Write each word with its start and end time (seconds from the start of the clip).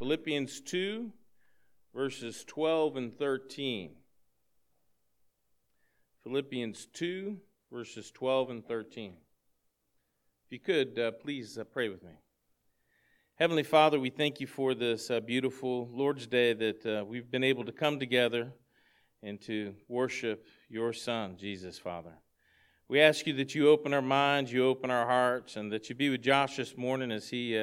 Philippians 0.00 0.62
2, 0.62 1.12
verses 1.94 2.42
12 2.46 2.96
and 2.96 3.18
13. 3.18 3.90
Philippians 6.24 6.86
2, 6.94 7.36
verses 7.70 8.10
12 8.10 8.48
and 8.48 8.66
13. 8.66 9.12
If 10.46 10.52
you 10.52 10.58
could, 10.58 10.98
uh, 10.98 11.10
please 11.10 11.58
uh, 11.58 11.64
pray 11.64 11.90
with 11.90 12.02
me. 12.02 12.12
Heavenly 13.34 13.62
Father, 13.62 14.00
we 14.00 14.08
thank 14.08 14.40
you 14.40 14.46
for 14.46 14.74
this 14.74 15.10
uh, 15.10 15.20
beautiful 15.20 15.90
Lord's 15.92 16.26
Day 16.26 16.54
that 16.54 16.86
uh, 16.86 17.04
we've 17.04 17.30
been 17.30 17.44
able 17.44 17.66
to 17.66 17.72
come 17.72 18.00
together 18.00 18.54
and 19.22 19.38
to 19.42 19.74
worship 19.86 20.46
your 20.70 20.94
Son, 20.94 21.36
Jesus, 21.36 21.78
Father. 21.78 22.14
We 22.88 23.02
ask 23.02 23.26
you 23.26 23.34
that 23.34 23.54
you 23.54 23.68
open 23.68 23.92
our 23.92 24.00
minds, 24.00 24.50
you 24.50 24.64
open 24.64 24.90
our 24.90 25.04
hearts, 25.04 25.56
and 25.56 25.70
that 25.72 25.90
you 25.90 25.94
be 25.94 26.08
with 26.08 26.22
Josh 26.22 26.56
this 26.56 26.74
morning 26.78 27.12
as 27.12 27.28
he 27.28 27.62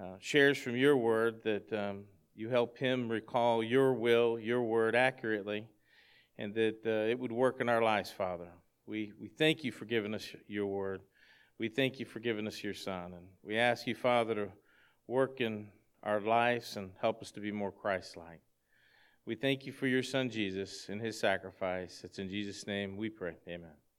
uh, 0.00 0.16
shares 0.18 0.58
from 0.58 0.76
your 0.76 0.96
word, 0.96 1.42
that 1.44 1.72
um, 1.72 2.04
you 2.34 2.48
help 2.48 2.78
him 2.78 3.10
recall 3.10 3.62
your 3.62 3.94
will, 3.94 4.38
your 4.38 4.62
word 4.62 4.94
accurately, 4.94 5.66
and 6.38 6.54
that 6.54 6.78
uh, 6.86 7.10
it 7.10 7.18
would 7.18 7.32
work 7.32 7.60
in 7.60 7.68
our 7.68 7.82
lives, 7.82 8.10
Father. 8.10 8.48
We, 8.86 9.12
we 9.20 9.28
thank 9.28 9.64
you 9.64 9.72
for 9.72 9.84
giving 9.84 10.14
us 10.14 10.26
your 10.48 10.66
word. 10.66 11.02
We 11.58 11.68
thank 11.68 12.00
you 12.00 12.06
for 12.06 12.20
giving 12.20 12.46
us 12.46 12.64
your 12.64 12.74
Son. 12.74 13.12
And 13.14 13.26
we 13.42 13.56
ask 13.56 13.86
you, 13.86 13.94
Father, 13.94 14.34
to 14.34 14.48
work 15.06 15.40
in 15.40 15.68
our 16.02 16.20
lives 16.20 16.76
and 16.76 16.90
help 17.00 17.22
us 17.22 17.30
to 17.32 17.40
be 17.40 17.52
more 17.52 17.70
Christ 17.70 18.16
like. 18.16 18.40
We 19.24 19.36
thank 19.36 19.66
you 19.66 19.72
for 19.72 19.86
your 19.86 20.02
Son, 20.02 20.30
Jesus, 20.30 20.88
and 20.88 21.00
his 21.00 21.20
sacrifice. 21.20 22.00
It's 22.02 22.18
in 22.18 22.28
Jesus' 22.28 22.66
name 22.66 22.96
we 22.96 23.08
pray. 23.08 23.34
Amen. 23.48 23.91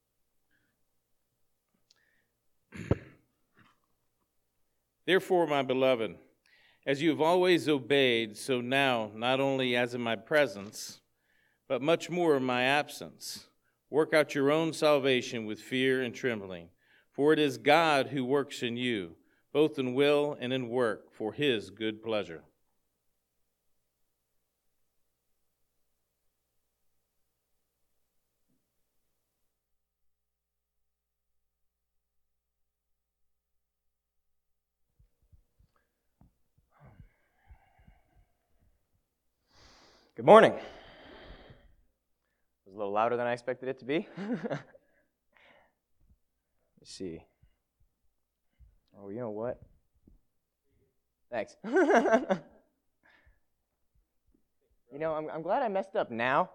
Therefore, 5.05 5.47
my 5.47 5.61
beloved, 5.61 6.15
as 6.85 7.01
you 7.01 7.09
have 7.09 7.21
always 7.21 7.67
obeyed, 7.67 8.37
so 8.37 8.61
now, 8.61 9.11
not 9.13 9.39
only 9.39 9.75
as 9.75 9.93
in 9.93 10.01
my 10.01 10.15
presence, 10.15 11.01
but 11.67 11.81
much 11.81 12.09
more 12.09 12.37
in 12.37 12.43
my 12.43 12.63
absence, 12.63 13.47
work 13.89 14.13
out 14.13 14.35
your 14.35 14.51
own 14.51 14.73
salvation 14.73 15.45
with 15.45 15.59
fear 15.59 16.01
and 16.01 16.13
trembling. 16.13 16.69
For 17.11 17.31
it 17.31 17.39
is 17.39 17.57
God 17.57 18.07
who 18.07 18.25
works 18.25 18.63
in 18.63 18.75
you, 18.75 19.15
both 19.51 19.77
in 19.77 19.93
will 19.93 20.37
and 20.39 20.51
in 20.51 20.69
work, 20.69 21.13
for 21.13 21.33
his 21.33 21.69
good 21.69 22.01
pleasure. 22.01 22.43
Good 40.15 40.27
morning. 40.27 40.51
It 40.51 40.61
was 42.67 42.75
a 42.75 42.77
little 42.77 42.93
louder 42.93 43.17
than 43.17 43.25
I 43.25 43.33
expected 43.33 43.67
it 43.67 43.79
to 43.79 43.85
be. 43.85 44.07
Let's 44.19 44.61
see. 46.83 47.25
Oh, 48.95 49.09
you 49.09 49.17
know 49.17 49.31
what? 49.31 49.59
Thanks. 51.31 51.55
you 51.63 51.73
know, 54.99 55.15
I'm, 55.15 55.31
I'm 55.31 55.41
glad 55.41 55.63
I 55.63 55.67
messed 55.67 55.95
up 55.95 56.11
now. 56.11 56.51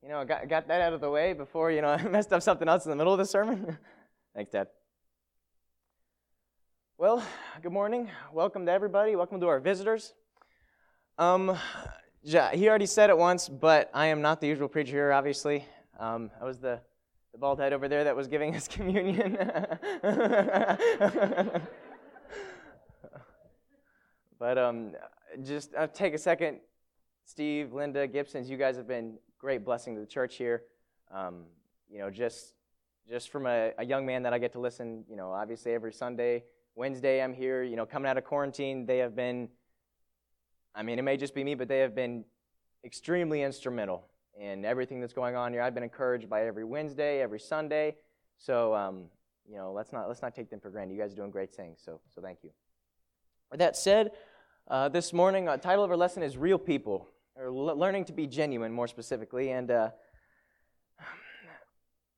You 0.00 0.10
know, 0.10 0.20
I 0.20 0.24
got, 0.24 0.48
got 0.48 0.68
that 0.68 0.80
out 0.80 0.92
of 0.92 1.00
the 1.00 1.10
way 1.10 1.32
before, 1.32 1.72
you 1.72 1.82
know, 1.82 1.88
I 1.94 2.00
messed 2.04 2.32
up 2.32 2.42
something 2.42 2.68
else 2.68 2.84
in 2.84 2.90
the 2.90 2.96
middle 2.96 3.12
of 3.12 3.18
the 3.18 3.26
sermon. 3.26 3.76
Thanks, 4.36 4.52
Dad. 4.52 4.68
Well, 6.96 7.24
good 7.60 7.72
morning. 7.72 8.08
Welcome 8.32 8.66
to 8.66 8.72
everybody. 8.72 9.16
Welcome 9.16 9.40
to 9.40 9.48
our 9.48 9.58
visitors. 9.58 10.14
Um, 11.18 11.58
he 12.22 12.68
already 12.68 12.86
said 12.86 13.10
it 13.10 13.18
once, 13.18 13.48
but 13.48 13.90
I 13.94 14.06
am 14.06 14.20
not 14.20 14.40
the 14.40 14.46
usual 14.48 14.68
preacher 14.68 14.92
here, 14.92 15.12
obviously. 15.12 15.64
Um, 15.98 16.30
I 16.40 16.44
was 16.44 16.58
the, 16.58 16.80
the 17.32 17.38
bald 17.38 17.58
head 17.60 17.72
over 17.72 17.88
there 17.88 18.04
that 18.04 18.14
was 18.14 18.26
giving 18.28 18.54
us 18.56 18.68
communion. 18.68 19.36
but 24.38 24.58
um, 24.58 24.92
just 25.44 25.74
uh, 25.74 25.86
take 25.88 26.14
a 26.14 26.18
second. 26.18 26.60
Steve, 27.24 27.72
Linda, 27.72 28.06
Gibsons, 28.06 28.48
you 28.48 28.56
guys 28.56 28.76
have 28.76 28.88
been 28.88 29.18
great 29.38 29.64
blessing 29.64 29.94
to 29.94 30.00
the 30.00 30.06
church 30.06 30.36
here. 30.36 30.62
Um, 31.12 31.44
you 31.90 31.98
know, 31.98 32.10
just 32.10 32.54
just 33.08 33.30
from 33.30 33.46
a, 33.46 33.72
a 33.78 33.84
young 33.84 34.04
man 34.04 34.22
that 34.22 34.34
I 34.34 34.38
get 34.38 34.52
to 34.52 34.60
listen, 34.60 35.04
you 35.08 35.16
know, 35.16 35.32
obviously 35.32 35.72
every 35.72 35.92
Sunday, 35.92 36.44
Wednesday 36.74 37.22
I'm 37.22 37.32
here. 37.32 37.62
You 37.62 37.76
know, 37.76 37.86
coming 37.86 38.08
out 38.08 38.18
of 38.18 38.24
quarantine, 38.24 38.84
they 38.84 38.98
have 38.98 39.16
been 39.16 39.48
I 40.78 40.84
mean, 40.84 41.00
it 41.00 41.02
may 41.02 41.16
just 41.16 41.34
be 41.34 41.42
me, 41.42 41.56
but 41.56 41.66
they 41.66 41.80
have 41.80 41.96
been 41.96 42.24
extremely 42.84 43.42
instrumental 43.42 44.06
in 44.38 44.64
everything 44.64 45.00
that's 45.00 45.12
going 45.12 45.34
on 45.34 45.52
here. 45.52 45.60
I've 45.60 45.74
been 45.74 45.82
encouraged 45.82 46.30
by 46.30 46.46
every 46.46 46.62
Wednesday, 46.62 47.20
every 47.20 47.40
Sunday. 47.40 47.96
So, 48.38 48.76
um, 48.76 49.06
you 49.50 49.56
know, 49.56 49.72
let's 49.72 49.92
not 49.92 50.06
let's 50.06 50.22
not 50.22 50.36
take 50.36 50.50
them 50.50 50.60
for 50.60 50.70
granted. 50.70 50.94
You 50.94 51.00
guys 51.00 51.12
are 51.12 51.16
doing 51.16 51.32
great 51.32 51.52
things. 51.52 51.80
So, 51.84 52.00
so 52.14 52.22
thank 52.22 52.44
you. 52.44 52.50
With 53.50 53.58
that 53.58 53.76
said, 53.76 54.12
uh, 54.68 54.88
this 54.88 55.12
morning, 55.12 55.46
the 55.46 55.52
uh, 55.52 55.56
title 55.56 55.82
of 55.82 55.90
our 55.90 55.96
lesson 55.96 56.22
is 56.22 56.36
"Real 56.36 56.58
People," 56.58 57.08
or 57.34 57.50
learning 57.50 58.04
to 58.04 58.12
be 58.12 58.28
genuine, 58.28 58.72
more 58.72 58.86
specifically. 58.86 59.50
And 59.50 59.72
uh, 59.72 59.90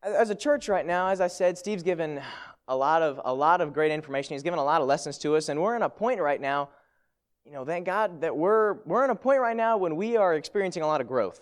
as 0.03 0.28
a 0.28 0.34
church 0.34 0.69
right 0.69 0.84
now, 0.84 1.09
as 1.09 1.22
I 1.22 1.28
said, 1.28 1.56
Steve's 1.56 1.82
given 1.82 2.21
a 2.69 2.77
lot 2.77 3.00
of 3.00 3.22
a 3.25 3.32
lot 3.32 3.62
of 3.62 3.72
great 3.72 3.91
information. 3.91 4.34
He's 4.34 4.42
given 4.42 4.59
a 4.59 4.65
lot 4.65 4.82
of 4.82 4.87
lessons 4.87 5.16
to 5.19 5.37
us, 5.37 5.48
and 5.48 5.62
we're 5.62 5.77
in 5.77 5.82
a 5.82 5.88
point 5.88 6.21
right 6.21 6.42
now 6.42 6.69
you 7.50 7.56
know, 7.56 7.65
thank 7.65 7.84
God 7.84 8.21
that 8.21 8.37
we're, 8.37 8.75
we're 8.84 9.03
in 9.03 9.11
a 9.11 9.15
point 9.16 9.41
right 9.41 9.56
now 9.56 9.77
when 9.77 9.97
we 9.97 10.16
are 10.16 10.34
experiencing 10.34 10.84
a 10.84 10.87
lot 10.87 11.00
of 11.00 11.09
growth. 11.09 11.41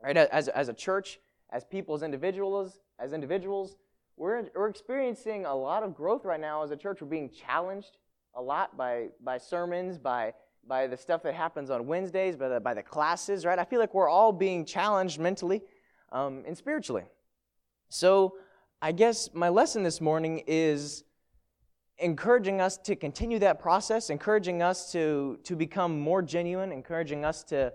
Right? 0.00 0.16
As, 0.16 0.46
as 0.46 0.68
a 0.68 0.72
church, 0.72 1.18
as 1.50 1.64
people, 1.64 1.96
as 1.96 2.04
individuals, 2.04 2.78
as 3.00 3.12
individuals, 3.12 3.74
we're, 4.16 4.44
we're 4.54 4.68
experiencing 4.68 5.44
a 5.44 5.52
lot 5.52 5.82
of 5.82 5.96
growth 5.96 6.24
right 6.24 6.38
now 6.38 6.62
as 6.62 6.70
a 6.70 6.76
church. 6.76 7.00
We're 7.00 7.08
being 7.08 7.30
challenged 7.30 7.96
a 8.36 8.40
lot 8.40 8.76
by, 8.76 9.08
by 9.24 9.38
sermons, 9.38 9.98
by, 9.98 10.34
by 10.68 10.86
the 10.86 10.96
stuff 10.96 11.24
that 11.24 11.34
happens 11.34 11.68
on 11.68 11.88
Wednesdays, 11.88 12.36
by 12.36 12.48
the, 12.48 12.60
by 12.60 12.74
the 12.74 12.82
classes, 12.84 13.44
right? 13.44 13.58
I 13.58 13.64
feel 13.64 13.80
like 13.80 13.94
we're 13.94 14.08
all 14.08 14.30
being 14.30 14.64
challenged 14.64 15.18
mentally 15.18 15.62
um, 16.12 16.44
and 16.46 16.56
spiritually. 16.56 17.02
So 17.88 18.36
I 18.80 18.92
guess 18.92 19.30
my 19.34 19.48
lesson 19.48 19.82
this 19.82 20.00
morning 20.00 20.44
is 20.46 21.02
encouraging 21.98 22.60
us 22.60 22.76
to 22.76 22.94
continue 22.94 23.38
that 23.40 23.58
process, 23.58 24.10
encouraging 24.10 24.62
us 24.62 24.92
to, 24.92 25.38
to 25.44 25.56
become 25.56 25.98
more 25.98 26.22
genuine, 26.22 26.70
encouraging 26.70 27.24
us 27.24 27.42
to, 27.44 27.72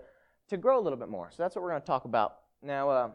to 0.48 0.56
grow 0.56 0.78
a 0.78 0.82
little 0.82 0.98
bit 0.98 1.08
more. 1.08 1.30
So 1.30 1.42
that's 1.42 1.54
what 1.54 1.62
we're 1.62 1.70
going 1.70 1.82
to 1.82 1.86
talk 1.86 2.04
about. 2.04 2.36
Now, 2.62 2.88
uh, 2.88 3.06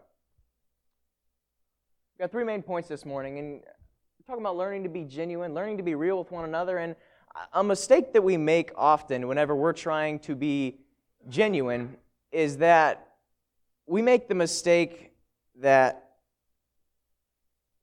we've 2.13 2.19
got 2.19 2.31
three 2.31 2.43
main 2.43 2.61
points 2.61 2.87
this 2.87 3.05
morning, 3.05 3.39
and 3.39 3.51
we're 3.53 4.25
talking 4.27 4.43
about 4.43 4.57
learning 4.57 4.83
to 4.83 4.89
be 4.89 5.03
genuine, 5.03 5.53
learning 5.53 5.77
to 5.77 5.83
be 5.83 5.95
real 5.95 6.19
with 6.19 6.31
one 6.31 6.45
another, 6.45 6.77
and 6.77 6.95
a 7.53 7.63
mistake 7.63 8.13
that 8.13 8.21
we 8.23 8.37
make 8.37 8.71
often 8.75 9.27
whenever 9.27 9.55
we're 9.55 9.73
trying 9.73 10.19
to 10.19 10.35
be 10.35 10.79
genuine 11.29 11.95
is 12.31 12.57
that 12.57 13.07
we 13.85 14.01
make 14.01 14.27
the 14.27 14.35
mistake 14.35 15.11
that 15.59 16.09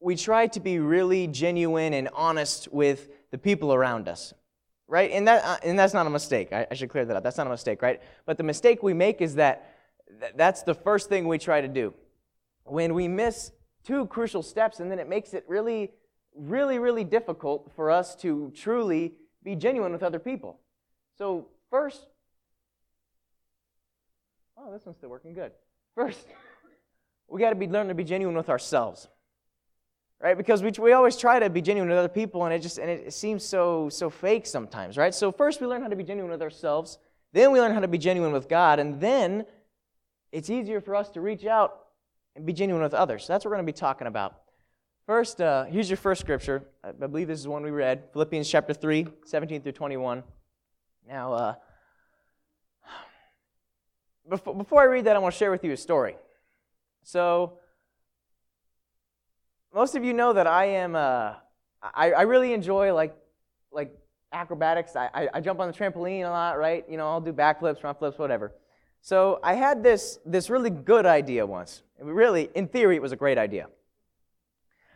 we 0.00 0.14
try 0.16 0.46
to 0.46 0.60
be 0.60 0.78
really 0.78 1.26
genuine 1.26 1.94
and 1.94 2.08
honest 2.14 2.72
with 2.72 3.08
the 3.30 3.38
people 3.38 3.72
around 3.72 4.08
us 4.08 4.32
right? 4.88 5.10
And 5.10 5.26
that 5.28 5.44
uh, 5.44 5.56
and 5.62 5.78
that's 5.78 5.94
not 5.94 6.06
a 6.06 6.10
mistake. 6.10 6.52
I, 6.52 6.66
I, 6.70 6.74
should 6.74 6.90
clear 6.90 7.04
that 7.04 7.16
up. 7.16 7.24
That's 7.24 7.36
not 7.36 7.46
a 7.46 7.50
mistake 7.50 7.82
right? 7.82 8.00
But 8.24 8.36
the 8.36 8.44
mistake 8.44 8.82
we 8.82 8.94
make 8.94 9.20
is 9.20 9.34
that 9.36 9.74
th- 10.20 10.32
that's 10.36 10.62
the 10.62 10.74
first 10.74 11.08
thing 11.08 11.26
we 11.28 11.38
try 11.38 11.60
to 11.60 11.68
do. 11.68 11.94
When 12.64 12.94
we 12.94 13.08
miss 13.08 13.52
two 13.84 14.06
crucial 14.06 14.42
steps 14.42 14.80
and 14.80 14.90
then 14.90 14.98
it 14.98 15.08
makes 15.08 15.34
it 15.34 15.44
really 15.48 15.92
really 16.34 16.78
really 16.78 17.04
difficult 17.04 17.72
for 17.74 17.90
us 17.90 18.14
to 18.16 18.52
truly 18.54 19.14
be 19.42 19.54
genuine 19.56 19.92
with 19.92 20.02
other 20.02 20.18
people. 20.18 20.60
So 21.18 21.48
first 21.70 22.06
oh 24.58 24.72
this 24.72 24.84
one's 24.84 24.98
still 24.98 25.10
working 25.10 25.34
good. 25.34 25.52
First 25.94 26.26
we 27.28 27.40
got 27.40 27.50
to 27.50 27.56
be 27.56 27.66
learning 27.66 27.88
to 27.88 27.94
be 27.94 28.04
genuine 28.04 28.36
with 28.36 28.48
ourselves 28.48 29.08
right? 30.20 30.36
Because 30.36 30.62
we, 30.62 30.70
we 30.78 30.92
always 30.92 31.16
try 31.16 31.38
to 31.38 31.50
be 31.50 31.60
genuine 31.60 31.88
with 31.88 31.98
other 31.98 32.08
people 32.08 32.44
and 32.44 32.54
it 32.54 32.60
just 32.60 32.78
and 32.78 32.90
it, 32.90 33.12
seems 33.12 33.44
so 33.44 33.88
so 33.88 34.10
fake 34.10 34.46
sometimes 34.46 34.96
right? 34.96 35.14
So 35.14 35.30
first 35.30 35.60
we 35.60 35.66
learn 35.66 35.82
how 35.82 35.88
to 35.88 35.96
be 35.96 36.04
genuine 36.04 36.30
with 36.30 36.42
ourselves 36.42 36.98
then 37.32 37.52
we 37.52 37.60
learn 37.60 37.74
how 37.74 37.80
to 37.80 37.88
be 37.88 37.98
genuine 37.98 38.32
with 38.32 38.48
god 38.48 38.78
and 38.78 39.00
then 39.00 39.44
it's 40.32 40.50
easier 40.50 40.80
for 40.80 40.94
us 40.94 41.10
to 41.10 41.20
reach 41.20 41.44
out 41.46 41.86
and 42.34 42.44
be 42.44 42.52
genuine 42.52 42.82
with 42.82 42.94
others. 42.94 43.26
That's 43.26 43.44
what 43.44 43.50
we're 43.50 43.56
going 43.56 43.66
to 43.66 43.72
be 43.72 43.78
talking 43.78 44.06
about. 44.06 44.40
First 45.06 45.40
uh, 45.40 45.64
here's 45.64 45.88
your 45.88 45.96
first 45.96 46.20
scripture. 46.20 46.64
I 46.82 46.92
believe 46.92 47.28
this 47.28 47.40
is 47.40 47.48
one 47.48 47.62
we 47.62 47.70
read 47.70 48.04
philippians 48.12 48.48
chapter 48.48 48.74
3 48.74 49.06
17 49.24 49.62
through 49.62 49.72
21 49.72 50.22
now 51.08 51.32
uh, 51.32 51.54
before, 54.28 54.56
before 54.56 54.80
i 54.80 54.84
read 54.84 55.04
that 55.04 55.14
i 55.14 55.18
want 55.20 55.32
to 55.32 55.38
share 55.38 55.50
with 55.50 55.62
you 55.62 55.72
a 55.72 55.76
story. 55.76 56.16
So 57.04 57.60
most 59.76 59.94
of 59.94 60.02
you 60.02 60.14
know 60.14 60.32
that 60.32 60.46
I 60.46 60.64
am, 60.64 60.96
uh, 60.96 61.34
I, 61.82 62.10
I 62.12 62.22
really 62.22 62.54
enjoy 62.54 62.94
like, 62.94 63.14
like 63.70 63.94
acrobatics. 64.32 64.96
I, 64.96 65.10
I, 65.12 65.28
I 65.34 65.40
jump 65.42 65.60
on 65.60 65.70
the 65.70 65.74
trampoline 65.74 66.26
a 66.26 66.30
lot, 66.30 66.58
right? 66.58 66.82
You 66.88 66.96
know, 66.96 67.06
I'll 67.06 67.20
do 67.20 67.30
backflips, 67.30 67.82
front 67.82 67.98
flips, 67.98 68.18
whatever. 68.18 68.54
So 69.02 69.38
I 69.42 69.52
had 69.52 69.82
this, 69.82 70.18
this 70.24 70.48
really 70.48 70.70
good 70.70 71.04
idea 71.04 71.44
once. 71.46 71.82
Really, 72.00 72.48
in 72.54 72.68
theory, 72.68 72.96
it 72.96 73.02
was 73.02 73.12
a 73.12 73.16
great 73.16 73.36
idea. 73.36 73.66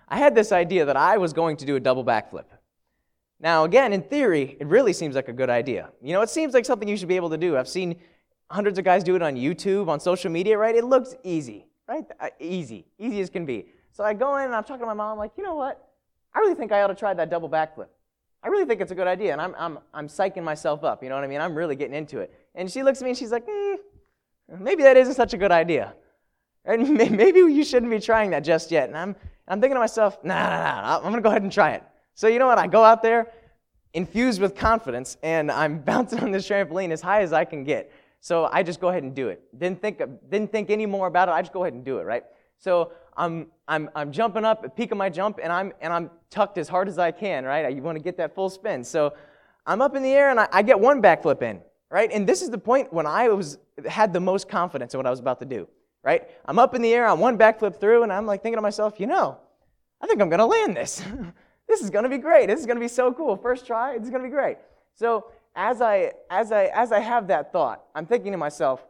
I 0.08 0.16
had 0.16 0.34
this 0.34 0.50
idea 0.50 0.86
that 0.86 0.96
I 0.96 1.18
was 1.18 1.34
going 1.34 1.58
to 1.58 1.66
do 1.66 1.76
a 1.76 1.80
double 1.80 2.04
backflip. 2.04 2.46
Now, 3.38 3.64
again, 3.64 3.92
in 3.92 4.00
theory, 4.00 4.56
it 4.58 4.66
really 4.66 4.94
seems 4.94 5.14
like 5.14 5.28
a 5.28 5.34
good 5.34 5.50
idea. 5.50 5.90
You 6.02 6.14
know, 6.14 6.22
it 6.22 6.30
seems 6.30 6.54
like 6.54 6.64
something 6.64 6.88
you 6.88 6.96
should 6.96 7.06
be 7.06 7.16
able 7.16 7.30
to 7.30 7.38
do. 7.38 7.58
I've 7.58 7.68
seen 7.68 7.96
hundreds 8.50 8.78
of 8.78 8.86
guys 8.86 9.04
do 9.04 9.14
it 9.14 9.20
on 9.20 9.34
YouTube, 9.34 9.88
on 9.88 10.00
social 10.00 10.30
media, 10.30 10.56
right? 10.56 10.74
It 10.74 10.84
looks 10.84 11.14
easy, 11.22 11.66
right? 11.86 12.06
Easy, 12.40 12.86
easy 12.98 13.20
as 13.20 13.28
can 13.28 13.44
be. 13.44 13.66
So 14.00 14.06
I 14.06 14.14
go 14.14 14.38
in 14.38 14.47
and 14.47 14.55
I'm 14.55 14.64
talking 14.64 14.81
to 14.81 14.87
my 14.87 14.94
mom, 14.94 15.19
like, 15.19 15.32
you 15.37 15.44
know 15.44 15.56
what? 15.56 15.87
I 16.32 16.38
really 16.38 16.55
think 16.55 16.73
I 16.73 16.81
ought 16.81 16.87
to 16.87 16.94
try 16.94 17.12
that 17.12 17.29
double 17.29 17.50
backflip. 17.50 17.88
I 18.43 18.49
really 18.49 18.64
think 18.64 18.81
it's 18.81 18.93
a 18.93 18.94
good 18.94 19.06
idea, 19.06 19.32
and 19.32 19.43
I'm, 19.43 19.55
I'm, 19.58 19.79
I'm 19.93 20.08
psyching 20.08 20.43
myself 20.43 20.85
up, 20.85 21.02
you 21.02 21.11
know 21.11 21.17
what 21.17 21.25
I 21.25 21.26
mean? 21.26 21.43
I'm 21.43 21.55
really 21.55 21.76
getting 21.76 21.94
into 21.94 22.20
it. 22.20 22.32
And 22.55 22.73
she 22.73 22.82
looks 22.82 23.02
at 23.02 23.05
me 23.05 23.11
and 23.11 23.19
she's 23.19 23.31
like, 23.31 23.47
mm, 23.47 23.76
maybe 24.58 24.85
that 24.85 24.97
isn't 24.97 25.17
such 25.17 25.35
a 25.35 25.37
good 25.37 25.52
idea. 25.52 25.93
And 26.64 26.94
maybe 26.94 27.41
you 27.41 27.62
shouldn't 27.62 27.93
be 27.93 28.00
trying 28.00 28.31
that 28.31 28.41
just 28.41 28.70
yet. 28.70 28.88
And 28.88 28.97
I'm, 28.97 29.14
I'm 29.47 29.61
thinking 29.61 29.75
to 29.75 29.81
myself, 29.81 30.17
nah, 30.25 30.49
nah, 30.49 30.81
nah, 30.81 30.97
I'm 30.97 31.02
going 31.02 31.17
to 31.17 31.20
go 31.20 31.29
ahead 31.29 31.43
and 31.43 31.52
try 31.52 31.73
it. 31.73 31.82
So 32.14 32.26
you 32.26 32.38
know 32.38 32.47
what? 32.47 32.56
I 32.56 32.69
go 32.69 32.82
out 32.82 33.02
there, 33.02 33.31
infused 33.93 34.41
with 34.41 34.55
confidence, 34.55 35.19
and 35.23 35.50
I'm 35.50 35.79
bouncing 35.82 36.20
on 36.20 36.31
this 36.31 36.49
trampoline 36.49 36.91
as 36.91 37.02
high 37.02 37.20
as 37.20 37.35
I 37.35 37.44
can 37.44 37.64
get. 37.64 37.93
So 38.20 38.49
I 38.50 38.62
just 38.62 38.81
go 38.81 38.88
ahead 38.88 39.02
and 39.02 39.14
do 39.14 39.29
it. 39.29 39.43
Didn't 39.58 39.82
think, 39.82 40.00
didn't 40.31 40.50
think 40.50 40.70
any 40.70 40.87
more 40.87 41.06
about 41.06 41.29
it. 41.29 41.32
I 41.32 41.43
just 41.43 41.52
go 41.52 41.64
ahead 41.64 41.75
and 41.75 41.85
do 41.85 41.99
it, 41.99 42.05
right? 42.05 42.25
So 42.56 42.93
I'm, 43.16 43.46
I'm, 43.68 43.90
I'm 43.94 44.12
jumping 44.12 44.44
up 44.44 44.64
at 44.64 44.76
peak 44.76 44.92
of 44.92 44.98
my 44.98 45.08
jump, 45.08 45.38
and 45.42 45.52
I'm, 45.52 45.72
and 45.80 45.92
I'm 45.92 46.10
tucked 46.30 46.58
as 46.58 46.68
hard 46.68 46.88
as 46.88 46.98
I 46.98 47.10
can, 47.10 47.44
right? 47.44 47.74
You 47.74 47.82
want 47.82 47.96
to 47.96 48.02
get 48.02 48.16
that 48.18 48.34
full 48.34 48.50
spin. 48.50 48.84
So 48.84 49.14
I'm 49.66 49.82
up 49.82 49.94
in 49.94 50.02
the 50.02 50.12
air, 50.12 50.30
and 50.30 50.40
I, 50.40 50.48
I 50.52 50.62
get 50.62 50.78
one 50.78 51.02
backflip 51.02 51.42
in, 51.42 51.60
right? 51.90 52.10
And 52.12 52.26
this 52.26 52.42
is 52.42 52.50
the 52.50 52.58
point 52.58 52.92
when 52.92 53.06
I 53.06 53.28
was, 53.28 53.58
had 53.86 54.12
the 54.12 54.20
most 54.20 54.48
confidence 54.48 54.94
in 54.94 54.98
what 54.98 55.06
I 55.06 55.10
was 55.10 55.20
about 55.20 55.38
to 55.40 55.46
do, 55.46 55.68
right? 56.02 56.28
I'm 56.46 56.58
up 56.58 56.74
in 56.74 56.82
the 56.82 56.92
air, 56.92 57.06
I'm 57.06 57.20
one 57.20 57.36
backflip 57.38 57.78
through, 57.78 58.02
and 58.02 58.12
I'm 58.12 58.26
like 58.26 58.42
thinking 58.42 58.58
to 58.58 58.62
myself, 58.62 58.98
you 58.98 59.06
know, 59.06 59.38
I 60.00 60.06
think 60.06 60.20
I'm 60.20 60.28
going 60.28 60.38
to 60.38 60.46
land 60.46 60.76
this. 60.76 61.02
this 61.68 61.80
is 61.82 61.90
going 61.90 62.04
to 62.04 62.10
be 62.10 62.18
great. 62.18 62.46
This 62.46 62.60
is 62.60 62.66
going 62.66 62.76
to 62.76 62.80
be 62.80 62.88
so 62.88 63.12
cool. 63.12 63.36
First 63.36 63.66
try, 63.66 63.94
it's 63.94 64.10
going 64.10 64.22
to 64.22 64.28
be 64.28 64.32
great. 64.32 64.56
So 64.94 65.26
as 65.54 65.80
I, 65.80 66.12
as, 66.30 66.52
I, 66.52 66.64
as 66.66 66.92
I 66.92 67.00
have 67.00 67.28
that 67.28 67.52
thought, 67.52 67.84
I'm 67.94 68.06
thinking 68.06 68.32
to 68.32 68.38
myself, 68.38 68.84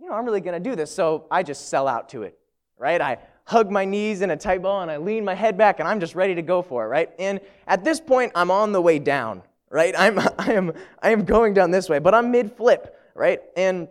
you 0.00 0.08
know, 0.08 0.14
I'm 0.14 0.24
really 0.24 0.40
going 0.40 0.60
to 0.60 0.70
do 0.70 0.74
this. 0.74 0.90
So 0.90 1.26
I 1.30 1.42
just 1.42 1.68
sell 1.68 1.86
out 1.86 2.08
to 2.10 2.22
it, 2.22 2.38
right? 2.80 3.00
I 3.00 3.18
hug 3.44 3.70
my 3.70 3.84
knees 3.84 4.22
in 4.22 4.30
a 4.30 4.36
tight 4.36 4.62
ball 4.62 4.80
and 4.80 4.90
I 4.90 4.96
lean 4.96 5.24
my 5.24 5.34
head 5.34 5.58
back 5.58 5.78
and 5.78 5.88
I'm 5.88 6.00
just 6.00 6.14
ready 6.14 6.34
to 6.34 6.42
go 6.42 6.62
for 6.62 6.84
it, 6.84 6.88
right? 6.88 7.10
And 7.18 7.40
at 7.66 7.84
this 7.84 8.00
point, 8.00 8.32
I'm 8.34 8.50
on 8.50 8.72
the 8.72 8.80
way 8.80 8.98
down, 8.98 9.42
right? 9.70 9.94
I'm, 9.96 10.18
I, 10.38 10.52
am, 10.52 10.72
I 11.02 11.10
am 11.10 11.24
going 11.24 11.54
down 11.54 11.70
this 11.70 11.88
way, 11.88 11.98
but 11.98 12.14
I'm 12.14 12.30
mid 12.30 12.52
flip, 12.56 12.96
right? 13.14 13.40
And 13.56 13.86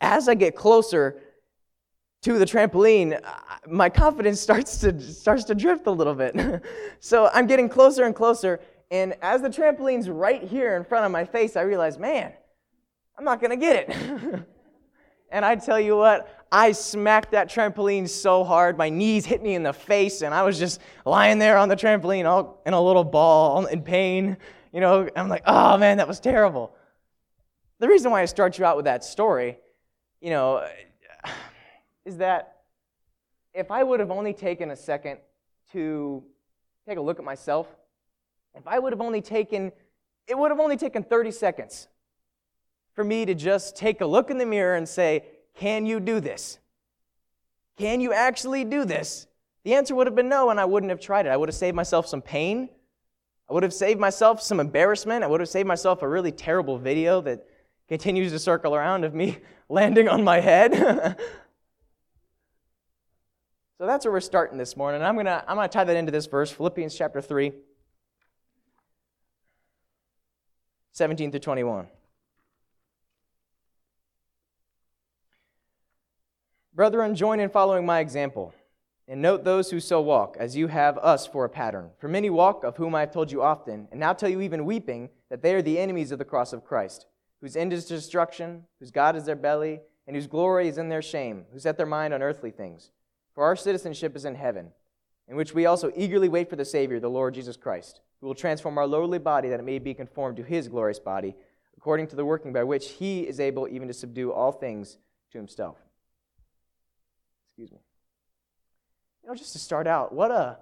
as 0.00 0.28
I 0.28 0.34
get 0.34 0.54
closer 0.54 1.20
to 2.22 2.38
the 2.38 2.44
trampoline, 2.44 3.18
my 3.66 3.88
confidence 3.88 4.40
starts 4.48 4.78
to, 4.78 5.00
starts 5.00 5.44
to 5.44 5.54
drift 5.54 5.86
a 5.86 5.90
little 5.90 6.14
bit. 6.14 6.62
so 7.00 7.30
I'm 7.32 7.46
getting 7.46 7.68
closer 7.68 8.04
and 8.04 8.14
closer, 8.14 8.60
and 8.90 9.14
as 9.22 9.40
the 9.40 9.48
trampoline's 9.48 10.10
right 10.10 10.42
here 10.42 10.76
in 10.76 10.84
front 10.84 11.06
of 11.06 11.12
my 11.12 11.24
face, 11.24 11.56
I 11.56 11.62
realize, 11.62 11.96
man, 11.96 12.32
I'm 13.16 13.24
not 13.24 13.40
going 13.40 13.50
to 13.50 13.56
get 13.56 13.88
it. 13.88 14.44
and 15.30 15.44
I 15.44 15.54
tell 15.54 15.78
you 15.78 15.96
what, 15.96 16.39
I 16.52 16.72
smacked 16.72 17.30
that 17.30 17.48
trampoline 17.48 18.08
so 18.08 18.42
hard, 18.42 18.76
my 18.76 18.88
knees 18.88 19.24
hit 19.24 19.40
me 19.40 19.54
in 19.54 19.62
the 19.62 19.72
face, 19.72 20.22
and 20.22 20.34
I 20.34 20.42
was 20.42 20.58
just 20.58 20.80
lying 21.04 21.38
there 21.38 21.56
on 21.56 21.68
the 21.68 21.76
trampoline, 21.76 22.24
all 22.24 22.60
in 22.66 22.72
a 22.72 22.80
little 22.80 23.04
ball, 23.04 23.66
in 23.66 23.82
pain. 23.82 24.36
You 24.72 24.80
know, 24.80 25.08
I'm 25.14 25.28
like, 25.28 25.42
oh 25.46 25.78
man, 25.78 25.98
that 25.98 26.08
was 26.08 26.18
terrible. 26.18 26.74
The 27.78 27.88
reason 27.88 28.10
why 28.10 28.22
I 28.22 28.24
start 28.24 28.58
you 28.58 28.64
out 28.64 28.76
with 28.76 28.86
that 28.86 29.04
story, 29.04 29.58
you 30.20 30.30
know, 30.30 30.66
is 32.04 32.16
that 32.16 32.56
if 33.54 33.70
I 33.70 33.82
would 33.84 34.00
have 34.00 34.10
only 34.10 34.32
taken 34.32 34.70
a 34.70 34.76
second 34.76 35.18
to 35.72 36.24
take 36.88 36.98
a 36.98 37.00
look 37.00 37.18
at 37.20 37.24
myself, 37.24 37.68
if 38.56 38.66
I 38.66 38.78
would 38.78 38.92
have 38.92 39.00
only 39.00 39.22
taken, 39.22 39.70
it 40.26 40.36
would 40.36 40.50
have 40.50 40.60
only 40.60 40.76
taken 40.76 41.04
30 41.04 41.30
seconds 41.30 41.86
for 42.92 43.04
me 43.04 43.24
to 43.24 43.34
just 43.34 43.76
take 43.76 44.00
a 44.00 44.06
look 44.06 44.30
in 44.30 44.38
the 44.38 44.46
mirror 44.46 44.74
and 44.74 44.88
say, 44.88 45.24
Can 45.56 45.86
you 45.86 46.00
do 46.00 46.20
this? 46.20 46.58
Can 47.76 48.00
you 48.00 48.12
actually 48.12 48.64
do 48.64 48.84
this? 48.84 49.26
The 49.64 49.74
answer 49.74 49.94
would 49.94 50.06
have 50.06 50.16
been 50.16 50.28
no, 50.28 50.50
and 50.50 50.58
I 50.60 50.64
wouldn't 50.64 50.90
have 50.90 51.00
tried 51.00 51.26
it. 51.26 51.30
I 51.30 51.36
would 51.36 51.48
have 51.48 51.56
saved 51.56 51.76
myself 51.76 52.06
some 52.06 52.22
pain. 52.22 52.68
I 53.48 53.52
would 53.52 53.62
have 53.62 53.74
saved 53.74 53.98
myself 54.00 54.42
some 54.42 54.60
embarrassment. 54.60 55.24
I 55.24 55.26
would 55.26 55.40
have 55.40 55.48
saved 55.48 55.66
myself 55.66 56.02
a 56.02 56.08
really 56.08 56.32
terrible 56.32 56.78
video 56.78 57.20
that 57.22 57.46
continues 57.88 58.32
to 58.32 58.38
circle 58.38 58.74
around 58.74 59.04
of 59.04 59.14
me 59.14 59.38
landing 59.68 60.08
on 60.08 60.22
my 60.22 60.40
head. 60.40 60.72
so 63.78 63.86
that's 63.86 64.04
where 64.04 64.12
we're 64.12 64.20
starting 64.20 64.56
this 64.56 64.76
morning. 64.76 65.02
I'm 65.02 65.14
going 65.14 65.26
to 65.26 65.44
I'm 65.48 65.56
going 65.56 65.68
to 65.68 65.72
tie 65.72 65.84
that 65.84 65.96
into 65.96 66.12
this 66.12 66.26
verse, 66.26 66.50
Philippians 66.50 66.94
chapter 66.94 67.20
3. 67.20 67.52
17 70.92 71.30
through 71.30 71.40
21. 71.40 71.88
Brethren, 76.80 77.14
join 77.14 77.40
in 77.40 77.50
following 77.50 77.84
my 77.84 78.00
example, 78.00 78.54
and 79.06 79.20
note 79.20 79.44
those 79.44 79.70
who 79.70 79.80
so 79.80 80.00
walk, 80.00 80.38
as 80.40 80.56
you 80.56 80.68
have 80.68 80.96
us 80.96 81.26
for 81.26 81.44
a 81.44 81.48
pattern. 81.50 81.90
For 81.98 82.08
many 82.08 82.30
walk, 82.30 82.64
of 82.64 82.78
whom 82.78 82.94
I 82.94 83.00
have 83.00 83.12
told 83.12 83.30
you 83.30 83.42
often, 83.42 83.86
and 83.90 84.00
now 84.00 84.14
tell 84.14 84.30
you 84.30 84.40
even 84.40 84.64
weeping, 84.64 85.10
that 85.28 85.42
they 85.42 85.54
are 85.54 85.60
the 85.60 85.78
enemies 85.78 86.10
of 86.10 86.18
the 86.18 86.24
cross 86.24 86.54
of 86.54 86.64
Christ, 86.64 87.04
whose 87.42 87.54
end 87.54 87.74
is 87.74 87.84
destruction, 87.84 88.64
whose 88.78 88.90
God 88.90 89.14
is 89.14 89.26
their 89.26 89.36
belly, 89.36 89.80
and 90.06 90.16
whose 90.16 90.26
glory 90.26 90.68
is 90.68 90.78
in 90.78 90.88
their 90.88 91.02
shame, 91.02 91.44
who 91.52 91.58
set 91.58 91.76
their 91.76 91.84
mind 91.84 92.14
on 92.14 92.22
earthly 92.22 92.50
things. 92.50 92.92
For 93.34 93.44
our 93.44 93.56
citizenship 93.56 94.16
is 94.16 94.24
in 94.24 94.36
heaven, 94.36 94.70
in 95.28 95.36
which 95.36 95.52
we 95.52 95.66
also 95.66 95.92
eagerly 95.94 96.30
wait 96.30 96.48
for 96.48 96.56
the 96.56 96.64
Savior, 96.64 96.98
the 96.98 97.10
Lord 97.10 97.34
Jesus 97.34 97.58
Christ 97.58 98.00
who 98.22 98.26
will 98.26 98.34
transform 98.34 98.78
our 98.78 98.86
lowly 98.86 99.18
body 99.18 99.50
that 99.50 99.60
it 99.60 99.66
may 99.66 99.78
be 99.78 99.92
conformed 99.92 100.38
to 100.38 100.42
his 100.42 100.66
glorious 100.66 100.98
body, 100.98 101.34
according 101.76 102.06
to 102.06 102.16
the 102.16 102.24
working 102.24 102.54
by 102.54 102.64
which 102.64 102.92
he 102.92 103.20
is 103.28 103.38
able 103.38 103.68
even 103.68 103.86
to 103.86 103.92
subdue 103.92 104.32
all 104.32 104.52
things 104.52 104.96
to 105.32 105.36
himself. 105.36 105.76
Excuse 107.60 107.72
me. 107.72 107.84
You 109.22 109.28
know, 109.28 109.34
just 109.34 109.52
to 109.52 109.58
start 109.58 109.86
out, 109.86 110.14
what 110.14 110.30
a 110.30 110.56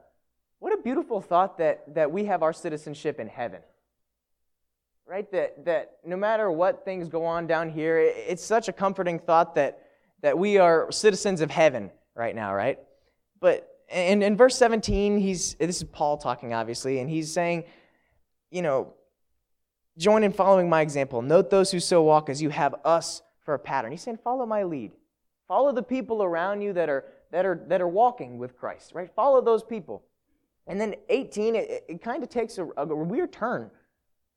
what 0.58 0.76
a 0.76 0.82
beautiful 0.82 1.20
thought 1.20 1.58
that, 1.58 1.94
that 1.94 2.10
we 2.10 2.24
have 2.24 2.42
our 2.42 2.52
citizenship 2.52 3.20
in 3.20 3.28
heaven. 3.28 3.60
Right? 5.06 5.30
That 5.30 5.64
that 5.66 5.98
no 6.04 6.16
matter 6.16 6.50
what 6.50 6.84
things 6.84 7.08
go 7.08 7.24
on 7.24 7.46
down 7.46 7.70
here, 7.70 7.98
it's 7.98 8.44
such 8.44 8.66
a 8.66 8.72
comforting 8.72 9.20
thought 9.20 9.54
that 9.54 9.80
that 10.22 10.36
we 10.36 10.58
are 10.58 10.90
citizens 10.90 11.40
of 11.40 11.52
heaven 11.52 11.92
right 12.16 12.34
now, 12.34 12.52
right? 12.52 12.80
But 13.38 13.68
and 13.88 14.24
in 14.24 14.36
verse 14.36 14.56
17, 14.56 15.18
he's 15.18 15.54
this 15.54 15.76
is 15.76 15.84
Paul 15.84 16.16
talking, 16.16 16.52
obviously, 16.52 16.98
and 16.98 17.08
he's 17.08 17.32
saying, 17.32 17.62
you 18.50 18.62
know, 18.62 18.92
join 19.96 20.24
in 20.24 20.32
following 20.32 20.68
my 20.68 20.80
example. 20.80 21.22
Note 21.22 21.48
those 21.48 21.70
who 21.70 21.78
so 21.78 22.02
walk 22.02 22.28
as 22.28 22.42
you 22.42 22.48
have 22.50 22.74
us 22.84 23.22
for 23.44 23.54
a 23.54 23.58
pattern. 23.60 23.92
He's 23.92 24.02
saying, 24.02 24.18
follow 24.24 24.46
my 24.46 24.64
lead. 24.64 24.90
Follow 25.48 25.72
the 25.72 25.82
people 25.82 26.22
around 26.22 26.60
you 26.60 26.72
that 26.74 26.88
are 26.88 27.04
that 27.32 27.44
are 27.44 27.60
that 27.66 27.80
are 27.80 27.88
walking 27.88 28.38
with 28.38 28.56
Christ, 28.56 28.92
right? 28.94 29.10
Follow 29.16 29.40
those 29.40 29.64
people. 29.64 30.04
And 30.66 30.78
then 30.78 30.94
18, 31.08 31.56
it, 31.56 31.84
it 31.88 32.02
kind 32.02 32.22
of 32.22 32.28
takes 32.28 32.58
a, 32.58 32.68
a, 32.76 32.84
weird 32.84 33.32
turn. 33.32 33.70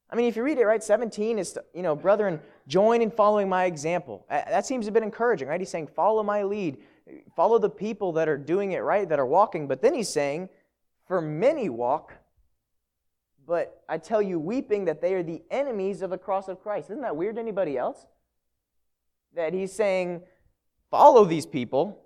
I 0.09 0.15
mean, 0.15 0.27
if 0.27 0.37
you 0.37 0.43
read 0.43 0.57
it 0.59 0.65
right, 0.65 0.81
17 0.81 1.37
is, 1.37 1.57
you 1.73 1.81
know, 1.81 1.93
brethren, 1.93 2.39
join 2.69 3.01
in 3.01 3.11
following 3.11 3.49
my 3.49 3.65
example. 3.65 4.25
That 4.29 4.65
seems 4.65 4.87
a 4.87 4.93
bit 4.93 5.03
encouraging, 5.03 5.49
right? 5.49 5.59
He's 5.59 5.69
saying, 5.69 5.87
follow 5.87 6.23
my 6.23 6.43
lead 6.43 6.77
follow 7.35 7.59
the 7.59 7.69
people 7.69 8.13
that 8.13 8.29
are 8.29 8.37
doing 8.37 8.71
it 8.71 8.79
right, 8.79 9.07
that 9.09 9.19
are 9.19 9.25
walking. 9.25 9.67
But 9.67 9.81
then 9.81 9.93
he's 9.93 10.09
saying, 10.09 10.49
For 11.07 11.21
many 11.21 11.69
walk, 11.69 12.13
but 13.45 13.83
I 13.89 13.97
tell 13.97 14.21
you, 14.21 14.39
weeping, 14.39 14.85
that 14.85 15.01
they 15.01 15.13
are 15.13 15.23
the 15.23 15.41
enemies 15.49 16.01
of 16.01 16.09
the 16.09 16.17
cross 16.17 16.47
of 16.47 16.61
Christ. 16.61 16.89
Isn't 16.89 17.01
that 17.01 17.15
weird 17.15 17.35
to 17.35 17.41
anybody 17.41 17.77
else? 17.77 18.05
That 19.35 19.53
he's 19.53 19.73
saying, 19.73 20.21
Follow 20.91 21.23
these 21.23 21.45
people, 21.45 22.03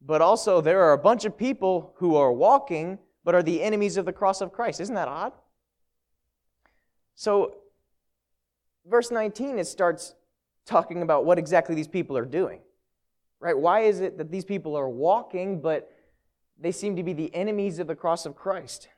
but 0.00 0.22
also 0.22 0.60
there 0.60 0.80
are 0.82 0.92
a 0.92 0.98
bunch 0.98 1.24
of 1.24 1.36
people 1.36 1.92
who 1.96 2.14
are 2.14 2.32
walking, 2.32 2.98
but 3.24 3.34
are 3.34 3.42
the 3.42 3.62
enemies 3.62 3.96
of 3.96 4.06
the 4.06 4.12
cross 4.12 4.40
of 4.40 4.52
Christ. 4.52 4.80
Isn't 4.80 4.94
that 4.94 5.08
odd? 5.08 5.32
So, 7.16 7.56
verse 8.86 9.10
19, 9.10 9.58
it 9.58 9.66
starts 9.66 10.14
talking 10.64 11.02
about 11.02 11.24
what 11.24 11.38
exactly 11.38 11.74
these 11.74 11.88
people 11.88 12.16
are 12.16 12.24
doing. 12.24 12.60
Right? 13.40 13.58
Why 13.58 13.80
is 13.80 14.00
it 14.00 14.18
that 14.18 14.30
these 14.30 14.44
people 14.44 14.76
are 14.76 14.88
walking, 14.88 15.60
but 15.60 15.90
they 16.60 16.72
seem 16.72 16.94
to 16.94 17.02
be 17.02 17.12
the 17.12 17.34
enemies 17.34 17.80
of 17.80 17.88
the 17.88 17.96
cross 17.96 18.24
of 18.24 18.36
Christ? 18.36 18.88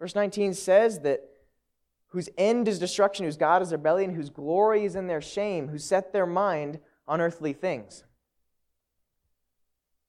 Verse 0.00 0.16
19 0.16 0.52
says 0.54 1.00
that 1.00 1.22
whose 2.08 2.28
end 2.36 2.66
is 2.66 2.78
destruction, 2.78 3.24
whose 3.24 3.36
God 3.36 3.62
is 3.62 3.72
and 3.72 4.16
whose 4.16 4.30
glory 4.30 4.84
is 4.84 4.96
in 4.96 5.06
their 5.06 5.20
shame, 5.20 5.68
who 5.68 5.78
set 5.78 6.12
their 6.12 6.26
mind 6.26 6.80
on 7.08 7.20
earthly 7.20 7.52
things. 7.52 8.04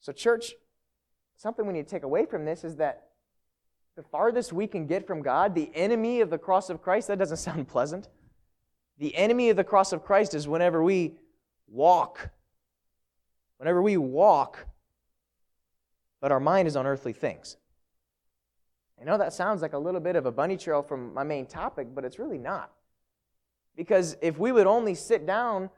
So, 0.01 0.11
church, 0.11 0.53
something 1.37 1.65
we 1.65 1.73
need 1.73 1.87
to 1.87 1.89
take 1.89 2.03
away 2.03 2.25
from 2.25 2.45
this 2.45 2.63
is 2.63 2.75
that 2.75 3.07
the 3.95 4.03
farthest 4.03 4.53
we 4.53 4.67
can 4.67 4.85
get 4.85 5.07
from 5.07 5.21
God, 5.21 5.55
the 5.55 5.71
enemy 5.73 6.21
of 6.21 6.29
the 6.29 6.37
cross 6.37 6.69
of 6.69 6.81
Christ, 6.81 7.07
that 7.07 7.17
doesn't 7.17 7.37
sound 7.37 7.67
pleasant. 7.67 8.09
The 8.97 9.15
enemy 9.15 9.49
of 9.49 9.57
the 9.57 9.63
cross 9.63 9.93
of 9.93 10.03
Christ 10.03 10.33
is 10.33 10.47
whenever 10.47 10.83
we 10.83 11.15
walk. 11.67 12.29
Whenever 13.57 13.81
we 13.81 13.97
walk, 13.97 14.67
but 16.21 16.31
our 16.31 16.39
mind 16.39 16.67
is 16.67 16.75
on 16.75 16.85
earthly 16.85 17.11
things. 17.11 17.57
I 18.99 19.05
know 19.05 19.17
that 19.17 19.33
sounds 19.33 19.61
like 19.61 19.73
a 19.73 19.77
little 19.77 19.99
bit 19.99 20.15
of 20.15 20.25
a 20.25 20.31
bunny 20.31 20.57
trail 20.57 20.81
from 20.81 21.13
my 21.13 21.23
main 21.23 21.45
topic, 21.45 21.87
but 21.93 22.03
it's 22.05 22.19
really 22.19 22.37
not. 22.37 22.71
Because 23.75 24.17
if 24.21 24.37
we 24.37 24.51
would 24.51 24.67
only 24.67 24.95
sit 24.95 25.25
down 25.25 25.69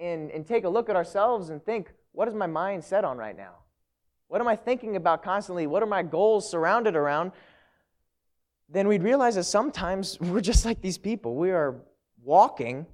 and, 0.00 0.30
and 0.30 0.46
take 0.46 0.64
a 0.64 0.68
look 0.68 0.88
at 0.88 0.96
ourselves 0.96 1.50
and 1.50 1.62
think, 1.64 1.92
what 2.12 2.26
is 2.28 2.34
my 2.34 2.46
mind 2.46 2.84
set 2.84 3.04
on 3.04 3.18
right 3.18 3.36
now? 3.36 3.54
What 4.28 4.40
am 4.40 4.48
I 4.48 4.56
thinking 4.56 4.96
about 4.96 5.22
constantly? 5.22 5.66
What 5.66 5.82
are 5.82 5.86
my 5.86 6.02
goals 6.02 6.48
surrounded 6.48 6.96
around? 6.96 7.32
Then 8.68 8.86
we'd 8.86 9.02
realize 9.02 9.34
that 9.34 9.44
sometimes 9.44 10.18
we're 10.20 10.40
just 10.40 10.64
like 10.64 10.80
these 10.80 10.98
people. 10.98 11.34
We 11.34 11.50
are 11.50 11.76
walking, 12.22 12.86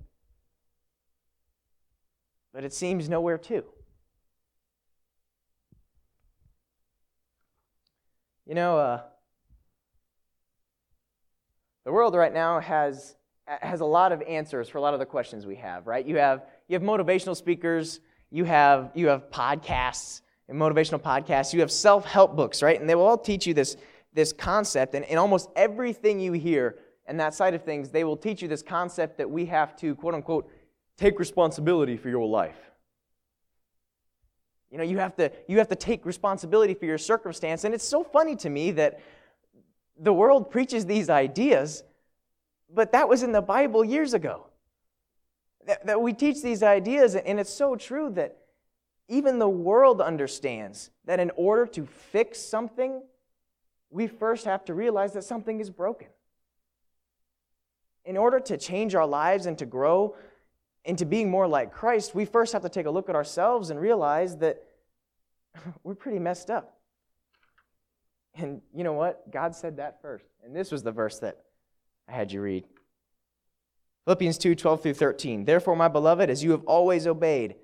but 2.52 2.64
it 2.64 2.72
seems 2.72 3.08
nowhere 3.08 3.38
to. 3.38 3.64
You 8.46 8.54
know, 8.54 8.78
uh, 8.78 9.00
the 11.84 11.92
world 11.92 12.14
right 12.14 12.32
now 12.32 12.60
has, 12.60 13.16
has 13.46 13.80
a 13.80 13.84
lot 13.84 14.12
of 14.12 14.22
answers 14.22 14.68
for 14.68 14.78
a 14.78 14.80
lot 14.80 14.94
of 14.94 15.00
the 15.00 15.06
questions 15.06 15.46
we 15.46 15.56
have, 15.56 15.86
right? 15.86 16.06
You 16.06 16.16
have, 16.16 16.42
you 16.68 16.74
have 16.74 16.82
motivational 16.82 17.36
speakers, 17.36 18.00
you 18.30 18.44
have, 18.44 18.90
you 18.94 19.08
have 19.08 19.30
podcasts, 19.30 20.22
and 20.48 20.58
motivational 20.58 21.00
podcasts, 21.00 21.52
you 21.52 21.60
have 21.60 21.70
self 21.70 22.04
help 22.04 22.36
books, 22.36 22.62
right? 22.62 22.80
And 22.80 22.88
they 22.88 22.94
will 22.94 23.06
all 23.06 23.18
teach 23.18 23.46
you 23.46 23.54
this, 23.54 23.76
this 24.12 24.32
concept. 24.32 24.94
And 24.94 25.04
in 25.06 25.18
almost 25.18 25.50
everything 25.56 26.20
you 26.20 26.32
hear 26.32 26.78
and 27.06 27.18
that 27.20 27.34
side 27.34 27.54
of 27.54 27.62
things, 27.62 27.90
they 27.90 28.04
will 28.04 28.16
teach 28.16 28.42
you 28.42 28.48
this 28.48 28.62
concept 28.62 29.18
that 29.18 29.30
we 29.30 29.46
have 29.46 29.76
to, 29.76 29.94
quote 29.94 30.14
unquote, 30.14 30.48
take 30.96 31.18
responsibility 31.18 31.96
for 31.96 32.08
your 32.08 32.26
life. 32.26 32.56
You 34.70 34.78
know, 34.78 34.84
you 34.84 34.98
have 34.98 35.16
to 35.16 35.30
you 35.48 35.58
have 35.58 35.68
to 35.68 35.76
take 35.76 36.04
responsibility 36.04 36.74
for 36.74 36.86
your 36.86 36.98
circumstance. 36.98 37.64
And 37.64 37.72
it's 37.74 37.86
so 37.86 38.02
funny 38.02 38.34
to 38.36 38.50
me 38.50 38.72
that 38.72 39.00
the 39.98 40.12
world 40.12 40.50
preaches 40.50 40.84
these 40.84 41.08
ideas, 41.08 41.84
but 42.68 42.92
that 42.92 43.08
was 43.08 43.22
in 43.22 43.32
the 43.32 43.40
Bible 43.40 43.84
years 43.84 44.12
ago. 44.12 44.46
That, 45.66 45.86
that 45.86 46.00
we 46.00 46.12
teach 46.12 46.42
these 46.42 46.62
ideas, 46.62 47.16
and 47.16 47.40
it's 47.40 47.52
so 47.52 47.76
true 47.76 48.10
that 48.10 48.36
even 49.08 49.38
the 49.38 49.48
world 49.48 50.00
understands 50.00 50.90
that 51.04 51.20
in 51.20 51.30
order 51.36 51.66
to 51.66 51.86
fix 51.86 52.40
something, 52.40 53.02
we 53.90 54.06
first 54.06 54.44
have 54.44 54.64
to 54.66 54.74
realize 54.74 55.12
that 55.12 55.22
something 55.22 55.60
is 55.60 55.70
broken. 55.70 56.08
In 58.04 58.16
order 58.16 58.40
to 58.40 58.56
change 58.56 58.94
our 58.94 59.06
lives 59.06 59.46
and 59.46 59.58
to 59.58 59.66
grow 59.66 60.16
into 60.84 61.04
being 61.04 61.30
more 61.30 61.48
like 61.48 61.72
Christ, 61.72 62.14
we 62.14 62.24
first 62.24 62.52
have 62.52 62.62
to 62.62 62.68
take 62.68 62.86
a 62.86 62.90
look 62.90 63.08
at 63.08 63.16
ourselves 63.16 63.70
and 63.70 63.80
realize 63.80 64.36
that 64.38 64.62
we're 65.82 65.94
pretty 65.94 66.18
messed 66.18 66.50
up. 66.50 66.78
And 68.34 68.60
you 68.74 68.84
know 68.84 68.92
what? 68.92 69.30
God 69.30 69.54
said 69.54 69.78
that 69.78 70.02
first. 70.02 70.26
And 70.44 70.54
this 70.54 70.70
was 70.70 70.82
the 70.82 70.92
verse 70.92 71.18
that 71.20 71.38
I 72.08 72.12
had 72.12 72.30
you 72.30 72.40
read. 72.40 72.64
Philippians 74.06 74.38
2 74.38 74.54
12 74.54 74.82
through 74.82 74.94
13. 74.94 75.44
Therefore, 75.44 75.76
my 75.76 75.88
beloved, 75.88 76.30
as 76.30 76.42
you 76.42 76.52
have 76.52 76.64
always 76.64 77.06
obeyed, 77.06 77.56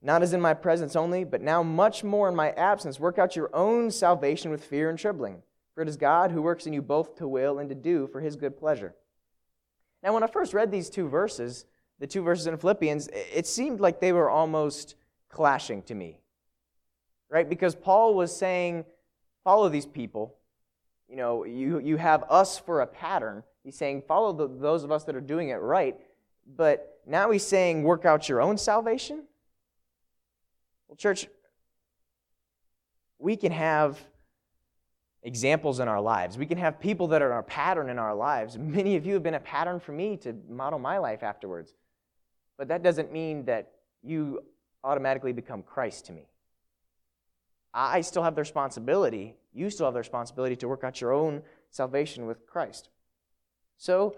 not 0.00 0.22
as 0.22 0.32
in 0.32 0.40
my 0.40 0.54
presence 0.54 0.96
only, 0.96 1.24
but 1.24 1.42
now 1.42 1.62
much 1.62 2.04
more 2.04 2.28
in 2.28 2.36
my 2.36 2.52
absence, 2.52 3.00
work 3.00 3.18
out 3.18 3.36
your 3.36 3.54
own 3.54 3.90
salvation 3.90 4.50
with 4.50 4.64
fear 4.64 4.88
and 4.88 4.98
trembling. 4.98 5.42
For 5.74 5.82
it 5.82 5.88
is 5.88 5.96
God 5.96 6.30
who 6.30 6.40
works 6.40 6.66
in 6.66 6.72
you 6.72 6.82
both 6.82 7.16
to 7.16 7.26
will 7.26 7.58
and 7.58 7.68
to 7.68 7.74
do 7.74 8.06
for 8.06 8.20
his 8.20 8.36
good 8.36 8.56
pleasure. 8.56 8.94
Now, 10.04 10.12
when 10.14 10.22
I 10.22 10.28
first 10.28 10.54
read 10.54 10.70
these 10.70 10.88
two 10.88 11.08
verses, 11.08 11.64
the 11.98 12.06
two 12.06 12.22
verses 12.22 12.46
in 12.46 12.56
Philippians, 12.58 13.08
it 13.12 13.46
seemed 13.46 13.80
like 13.80 14.00
they 14.00 14.12
were 14.12 14.30
almost 14.30 14.94
clashing 15.28 15.82
to 15.84 15.94
me. 15.94 16.20
Right? 17.28 17.48
Because 17.48 17.74
Paul 17.74 18.14
was 18.14 18.36
saying, 18.36 18.84
follow 19.42 19.68
these 19.68 19.86
people. 19.86 20.36
You 21.08 21.16
know, 21.16 21.44
you, 21.44 21.80
you 21.80 21.96
have 21.96 22.24
us 22.28 22.58
for 22.58 22.82
a 22.82 22.86
pattern. 22.86 23.42
He's 23.64 23.76
saying, 23.76 24.02
follow 24.08 24.32
the, 24.32 24.48
those 24.48 24.84
of 24.84 24.90
us 24.90 25.04
that 25.04 25.14
are 25.14 25.20
doing 25.20 25.50
it 25.50 25.56
right. 25.56 25.96
But 26.56 27.00
now 27.06 27.30
he's 27.30 27.46
saying, 27.46 27.82
work 27.82 28.04
out 28.04 28.28
your 28.28 28.40
own 28.40 28.58
salvation. 28.58 29.24
Well, 30.88 30.96
church, 30.96 31.28
we 33.18 33.36
can 33.36 33.52
have 33.52 33.98
examples 35.22 35.78
in 35.78 35.86
our 35.86 36.00
lives. 36.00 36.36
We 36.36 36.46
can 36.46 36.58
have 36.58 36.80
people 36.80 37.08
that 37.08 37.22
are 37.22 37.38
a 37.38 37.42
pattern 37.42 37.88
in 37.88 37.98
our 37.98 38.14
lives. 38.14 38.58
Many 38.58 38.96
of 38.96 39.06
you 39.06 39.14
have 39.14 39.22
been 39.22 39.34
a 39.34 39.40
pattern 39.40 39.78
for 39.78 39.92
me 39.92 40.16
to 40.18 40.34
model 40.48 40.78
my 40.78 40.98
life 40.98 41.22
afterwards. 41.22 41.74
But 42.58 42.68
that 42.68 42.82
doesn't 42.82 43.12
mean 43.12 43.44
that 43.44 43.72
you 44.02 44.42
automatically 44.84 45.32
become 45.32 45.62
Christ 45.62 46.06
to 46.06 46.12
me. 46.12 46.26
I 47.72 48.02
still 48.02 48.22
have 48.22 48.34
the 48.34 48.42
responsibility, 48.42 49.34
you 49.54 49.70
still 49.70 49.86
have 49.86 49.94
the 49.94 50.00
responsibility 50.00 50.56
to 50.56 50.68
work 50.68 50.84
out 50.84 51.00
your 51.00 51.12
own 51.12 51.42
salvation 51.70 52.26
with 52.26 52.46
Christ. 52.46 52.90
So, 53.76 54.16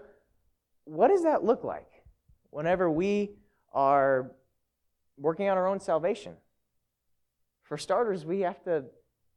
what 0.85 1.07
does 1.07 1.23
that 1.23 1.43
look 1.43 1.63
like 1.63 1.89
whenever 2.51 2.89
we 2.89 3.31
are 3.73 4.31
working 5.17 5.49
on 5.49 5.57
our 5.57 5.67
own 5.67 5.79
salvation? 5.79 6.35
For 7.63 7.77
starters, 7.77 8.25
we 8.25 8.41
have 8.41 8.61
to 8.63 8.85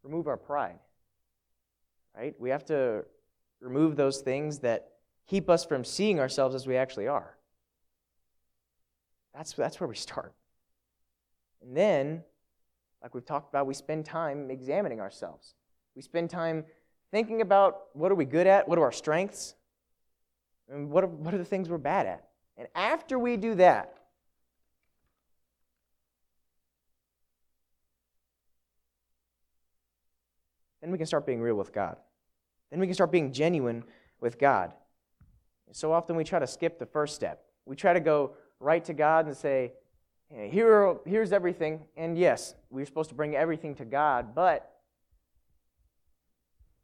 remove 0.03 0.27
our 0.27 0.37
pride 0.37 0.79
right? 2.19 2.35
We 2.39 2.51
have 2.51 2.65
to 2.67 3.05
remove 3.61 3.97
those 3.97 4.21
things 4.21 4.59
that 4.61 4.91
keep 5.27 5.49
us 5.49 5.65
from 5.65 5.85
seeing 5.85 6.19
ourselves 6.19 6.55
as 6.55 6.67
we 6.67 6.77
actually 6.77 7.07
are. 7.07 7.37
That's, 9.35 9.53
that's 9.53 9.79
where 9.79 9.89
we 9.89 9.95
start. 9.95 10.35
And 11.63 11.77
then, 11.77 12.23
like 13.03 13.15
we've 13.15 13.25
talked 13.25 13.51
about, 13.51 13.67
we 13.67 13.75
spend 13.75 14.05
time 14.05 14.51
examining 14.51 15.01
ourselves. 15.01 15.55
We 15.95 16.03
spend 16.03 16.31
time 16.31 16.65
thinking 17.11 17.41
about 17.41 17.83
what 17.93 18.11
are 18.11 18.17
we 18.17 18.25
good 18.25 18.47
at, 18.47 18.69
what 18.69 18.79
are 18.79 18.85
our 18.85 18.93
strengths, 18.93 19.55
and 20.71 20.91
what 20.91 21.05
are, 21.05 21.09
what 21.09 21.35
are 21.35 21.39
the 21.39 21.45
things 21.45 21.69
we're 21.69 21.79
bad 21.79 22.07
at. 22.07 22.29
And 22.57 22.69
after 22.75 23.19
we 23.19 23.37
do 23.37 23.55
that, 23.55 23.99
then 30.81 30.91
we 30.91 30.99
can 30.99 31.07
start 31.07 31.27
being 31.27 31.41
real 31.41 31.55
with 31.55 31.73
God. 31.73 31.97
Then 32.71 32.81
we 32.81 32.87
can 32.87 32.95
start 32.95 33.13
being 33.13 33.33
genuine 33.33 33.85
with 34.21 34.39
God. 34.39 34.73
So 35.73 35.93
often 35.93 36.17
we 36.17 36.25
try 36.25 36.39
to 36.39 36.47
skip 36.47 36.79
the 36.79 36.87
first 36.87 37.15
step. 37.15 37.45
We 37.67 37.77
try 37.77 37.93
to 37.93 38.01
go 38.01 38.33
right 38.61 38.85
to 38.85 38.95
God 38.95 39.27
and 39.27 39.37
say, 39.37 39.73
Here, 40.31 40.97
here's 41.07 41.33
everything. 41.33 41.81
And 41.97 42.19
yes, 42.19 42.55
we're 42.71 42.87
supposed 42.87 43.11
to 43.11 43.15
bring 43.15 43.37
everything 43.37 43.75
to 43.77 43.85
God, 43.85 44.35
but 44.35 44.71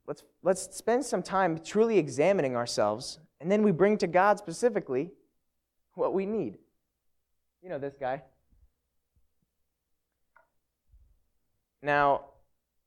let's, 0.07 0.23
let's 0.43 0.76
spend 0.76 1.05
some 1.05 1.23
time 1.23 1.59
truly 1.59 1.99
examining 1.99 2.57
ourselves, 2.57 3.19
and 3.41 3.50
then 3.50 3.62
we 3.62 3.71
bring 3.71 3.99
to 3.99 4.07
God 4.07 4.38
specifically 4.38 5.11
what 5.95 6.14
we 6.14 6.26
need. 6.26 6.59
You 7.62 7.69
know 7.69 7.79
this 7.79 7.95
guy. 7.99 8.23
Now, 11.83 12.26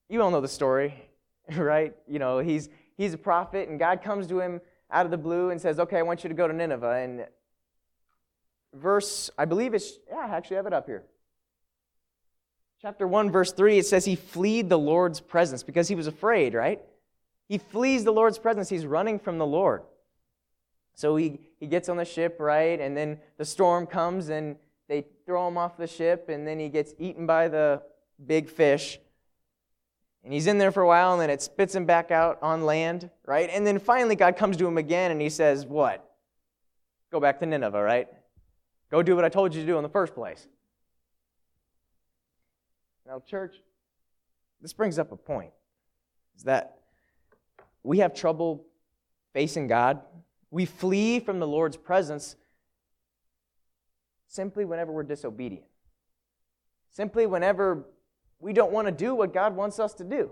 you 0.09 0.21
all 0.21 0.31
know 0.31 0.41
the 0.41 0.47
story, 0.47 0.93
right? 1.55 1.95
You 2.07 2.19
know, 2.19 2.39
he's 2.39 2.69
he's 2.97 3.13
a 3.13 3.17
prophet, 3.17 3.69
and 3.69 3.79
God 3.79 4.01
comes 4.01 4.27
to 4.27 4.39
him 4.39 4.61
out 4.91 5.05
of 5.05 5.11
the 5.11 5.17
blue 5.17 5.49
and 5.49 5.61
says, 5.61 5.79
Okay, 5.79 5.97
I 5.97 6.01
want 6.01 6.23
you 6.23 6.29
to 6.29 6.35
go 6.35 6.47
to 6.47 6.53
Nineveh. 6.53 7.01
And 7.03 7.25
verse, 8.73 9.29
I 9.37 9.45
believe 9.45 9.73
it's, 9.73 9.93
yeah, 10.09 10.17
I 10.17 10.35
actually 10.35 10.57
have 10.57 10.67
it 10.67 10.73
up 10.73 10.85
here. 10.85 11.03
Chapter 12.81 13.07
1, 13.07 13.31
verse 13.31 13.51
3, 13.51 13.79
it 13.79 13.85
says 13.87 14.05
he 14.05 14.15
fled 14.15 14.69
the 14.69 14.77
Lord's 14.77 15.19
presence 15.19 15.63
because 15.63 15.87
he 15.87 15.95
was 15.95 16.05
afraid, 16.05 16.53
right? 16.53 16.79
He 17.49 17.57
flees 17.57 18.03
the 18.03 18.11
Lord's 18.11 18.37
presence. 18.37 18.69
He's 18.69 18.85
running 18.85 19.17
from 19.17 19.39
the 19.39 19.45
Lord. 19.45 19.81
So 20.97 21.15
he, 21.15 21.39
he 21.59 21.67
gets 21.67 21.89
on 21.89 21.97
the 21.97 22.05
ship, 22.05 22.37
right? 22.39 22.81
And 22.81 22.97
then 22.97 23.19
the 23.37 23.45
storm 23.45 23.85
comes 23.85 24.29
and 24.29 24.55
they 24.89 25.05
throw 25.27 25.47
him 25.47 25.55
off 25.55 25.77
the 25.77 25.85
ship, 25.85 26.27
and 26.27 26.47
then 26.47 26.59
he 26.59 26.69
gets 26.69 26.95
eaten 26.97 27.27
by 27.27 27.49
the 27.49 27.83
big 28.25 28.49
fish. 28.49 28.97
And 30.23 30.33
he's 30.33 30.47
in 30.47 30.57
there 30.57 30.71
for 30.71 30.81
a 30.81 30.87
while, 30.87 31.13
and 31.13 31.21
then 31.21 31.29
it 31.29 31.41
spits 31.41 31.75
him 31.75 31.85
back 31.85 32.09
out 32.09 32.39
on 32.41 32.65
land, 32.65 33.11
right? 33.25 33.47
And 33.51 33.67
then 33.67 33.77
finally, 33.77 34.15
God 34.15 34.37
comes 34.37 34.57
to 34.57 34.67
him 34.67 34.77
again, 34.77 35.11
and 35.11 35.21
he 35.21 35.29
says, 35.29 35.65
What? 35.65 36.03
Go 37.11 37.19
back 37.19 37.39
to 37.41 37.45
Nineveh, 37.45 37.81
right? 37.81 38.07
Go 38.89 39.03
do 39.03 39.15
what 39.15 39.23
I 39.23 39.29
told 39.29 39.53
you 39.53 39.61
to 39.61 39.67
do 39.67 39.77
in 39.77 39.83
the 39.83 39.89
first 39.89 40.15
place. 40.15 40.47
Now, 43.05 43.19
church, 43.19 43.55
this 44.61 44.73
brings 44.73 44.97
up 44.97 45.11
a 45.11 45.15
point 45.15 45.51
is 46.35 46.43
that 46.43 46.79
we 47.83 47.99
have 47.99 48.15
trouble 48.15 48.65
facing 49.33 49.67
God. 49.67 50.01
We 50.49 50.65
flee 50.65 51.19
from 51.19 51.39
the 51.39 51.47
Lord's 51.47 51.77
presence 51.77 52.35
simply 54.27 54.65
whenever 54.65 54.91
we're 54.91 55.03
disobedient. 55.03 55.65
Simply 56.91 57.25
whenever 57.25 57.85
we 58.39 58.53
don't 58.53 58.71
want 58.71 58.87
to 58.87 58.91
do 58.91 59.15
what 59.15 59.33
God 59.33 59.55
wants 59.55 59.79
us 59.79 59.93
to 59.95 60.03
do. 60.03 60.31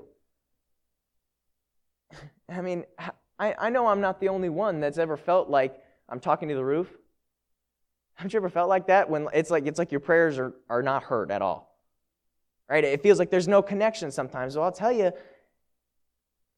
I 2.50 2.62
mean, 2.62 2.86
I, 3.40 3.56
I 3.58 3.70
know 3.70 3.88
I'm 3.88 4.02
not 4.02 4.20
the 4.20 4.30
only 4.30 4.50
one 4.50 4.80
that's 4.80 4.98
ever 4.98 5.18
felt 5.18 5.50
like 5.50 5.76
I'm 6.08 6.20
talking 6.20 6.50
to 6.50 6.56
the 6.56 6.64
roof. 6.64 6.90
Haven't 8.14 8.34
you 8.34 8.38
ever 8.38 8.50
felt 8.50 8.70
like 8.70 8.88
that 8.88 9.10
when 9.10 9.28
it's 9.34 9.52
like 9.52 9.68
it's 9.68 9.78
like 9.78 9.92
your 9.92 10.00
prayers 10.00 10.38
are, 10.40 10.54
are 10.70 10.82
not 10.82 11.04
heard 11.04 11.32
at 11.32 11.42
all? 11.42 11.78
Right? 12.70 12.84
It 12.84 13.04
feels 13.04 13.20
like 13.20 13.30
there's 13.30 13.48
no 13.48 13.62
connection 13.62 14.10
sometimes. 14.10 14.56
Well, 14.56 14.66
I'll 14.66 14.72
tell 14.72 14.92
you, 14.92 15.12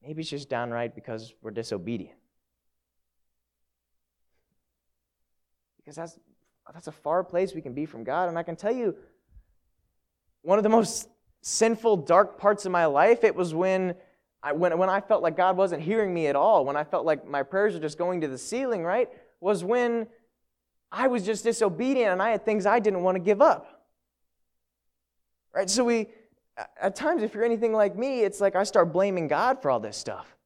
maybe 0.04 0.22
it's 0.22 0.30
just 0.30 0.50
downright 0.50 0.94
because 0.94 1.34
we're 1.42 1.52
disobedient. 1.52 2.18
Because 5.88 5.96
that's 5.96 6.20
that's 6.74 6.88
a 6.88 6.92
far 6.92 7.24
place 7.24 7.56
we 7.56 7.62
can 7.62 7.72
be 7.72 7.86
from 7.86 8.04
God. 8.04 8.28
And 8.28 8.38
I 8.38 8.44
can 8.44 8.58
tell 8.58 8.76
you, 8.76 8.94
one 10.42 10.60
of 10.60 10.64
the 10.64 10.70
most 10.70 11.08
sinful, 11.40 11.96
dark 11.98 12.38
parts 12.38 12.66
of 12.66 12.74
my 12.74 12.88
life, 12.88 13.24
it 13.24 13.34
was 13.34 13.54
when 13.54 13.96
I, 14.44 14.52
when, 14.52 14.78
when 14.78 14.90
I 14.90 15.00
felt 15.00 15.24
like 15.24 15.38
God 15.38 15.56
wasn't 15.56 15.82
hearing 15.82 16.14
me 16.14 16.28
at 16.28 16.36
all, 16.36 16.66
when 16.66 16.76
I 16.76 16.84
felt 16.84 17.06
like 17.06 17.26
my 17.26 17.42
prayers 17.42 17.74
were 17.74 17.80
just 17.80 17.98
going 17.98 18.20
to 18.20 18.28
the 18.28 18.38
ceiling, 18.38 18.84
right? 18.84 19.08
Was 19.40 19.64
when 19.64 20.08
I 20.92 21.08
was 21.08 21.26
just 21.26 21.46
disobedient 21.46 22.12
and 22.12 22.22
I 22.22 22.32
had 22.32 22.44
things 22.44 22.66
I 22.66 22.80
didn't 22.80 23.04
want 23.04 23.16
to 23.16 23.24
give 23.24 23.42
up. 23.42 23.86
Right? 25.56 25.70
So 25.70 25.86
we, 25.86 26.08
at 26.82 26.98
times, 26.98 27.24
if 27.24 27.34
you're 27.34 27.46
anything 27.46 27.72
like 27.72 27.96
me, 27.96 28.24
it's 28.24 28.42
like 28.42 28.58
I 28.58 28.66
start 28.66 28.92
blaming 28.92 29.30
God 29.30 29.62
for 29.62 29.72
all 29.72 29.80
this 29.80 29.96
stuff. 29.96 30.37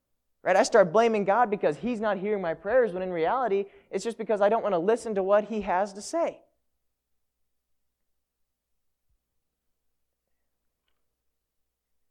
Right? 0.43 0.55
I 0.55 0.63
start 0.63 0.91
blaming 0.91 1.24
God 1.24 1.50
because 1.50 1.77
He's 1.77 2.00
not 2.00 2.17
hearing 2.17 2.41
my 2.41 2.53
prayers, 2.53 2.93
when 2.93 3.03
in 3.03 3.12
reality, 3.12 3.65
it's 3.91 4.03
just 4.03 4.17
because 4.17 4.41
I 4.41 4.50
don't 4.50 4.63
want 4.63 4.74
to 4.74 4.79
listen 4.79 5.15
to 5.15 5.24
what 5.24 5.45
He 5.45 5.62
has 5.62 5.93
to 5.93 6.01
say. 6.01 6.39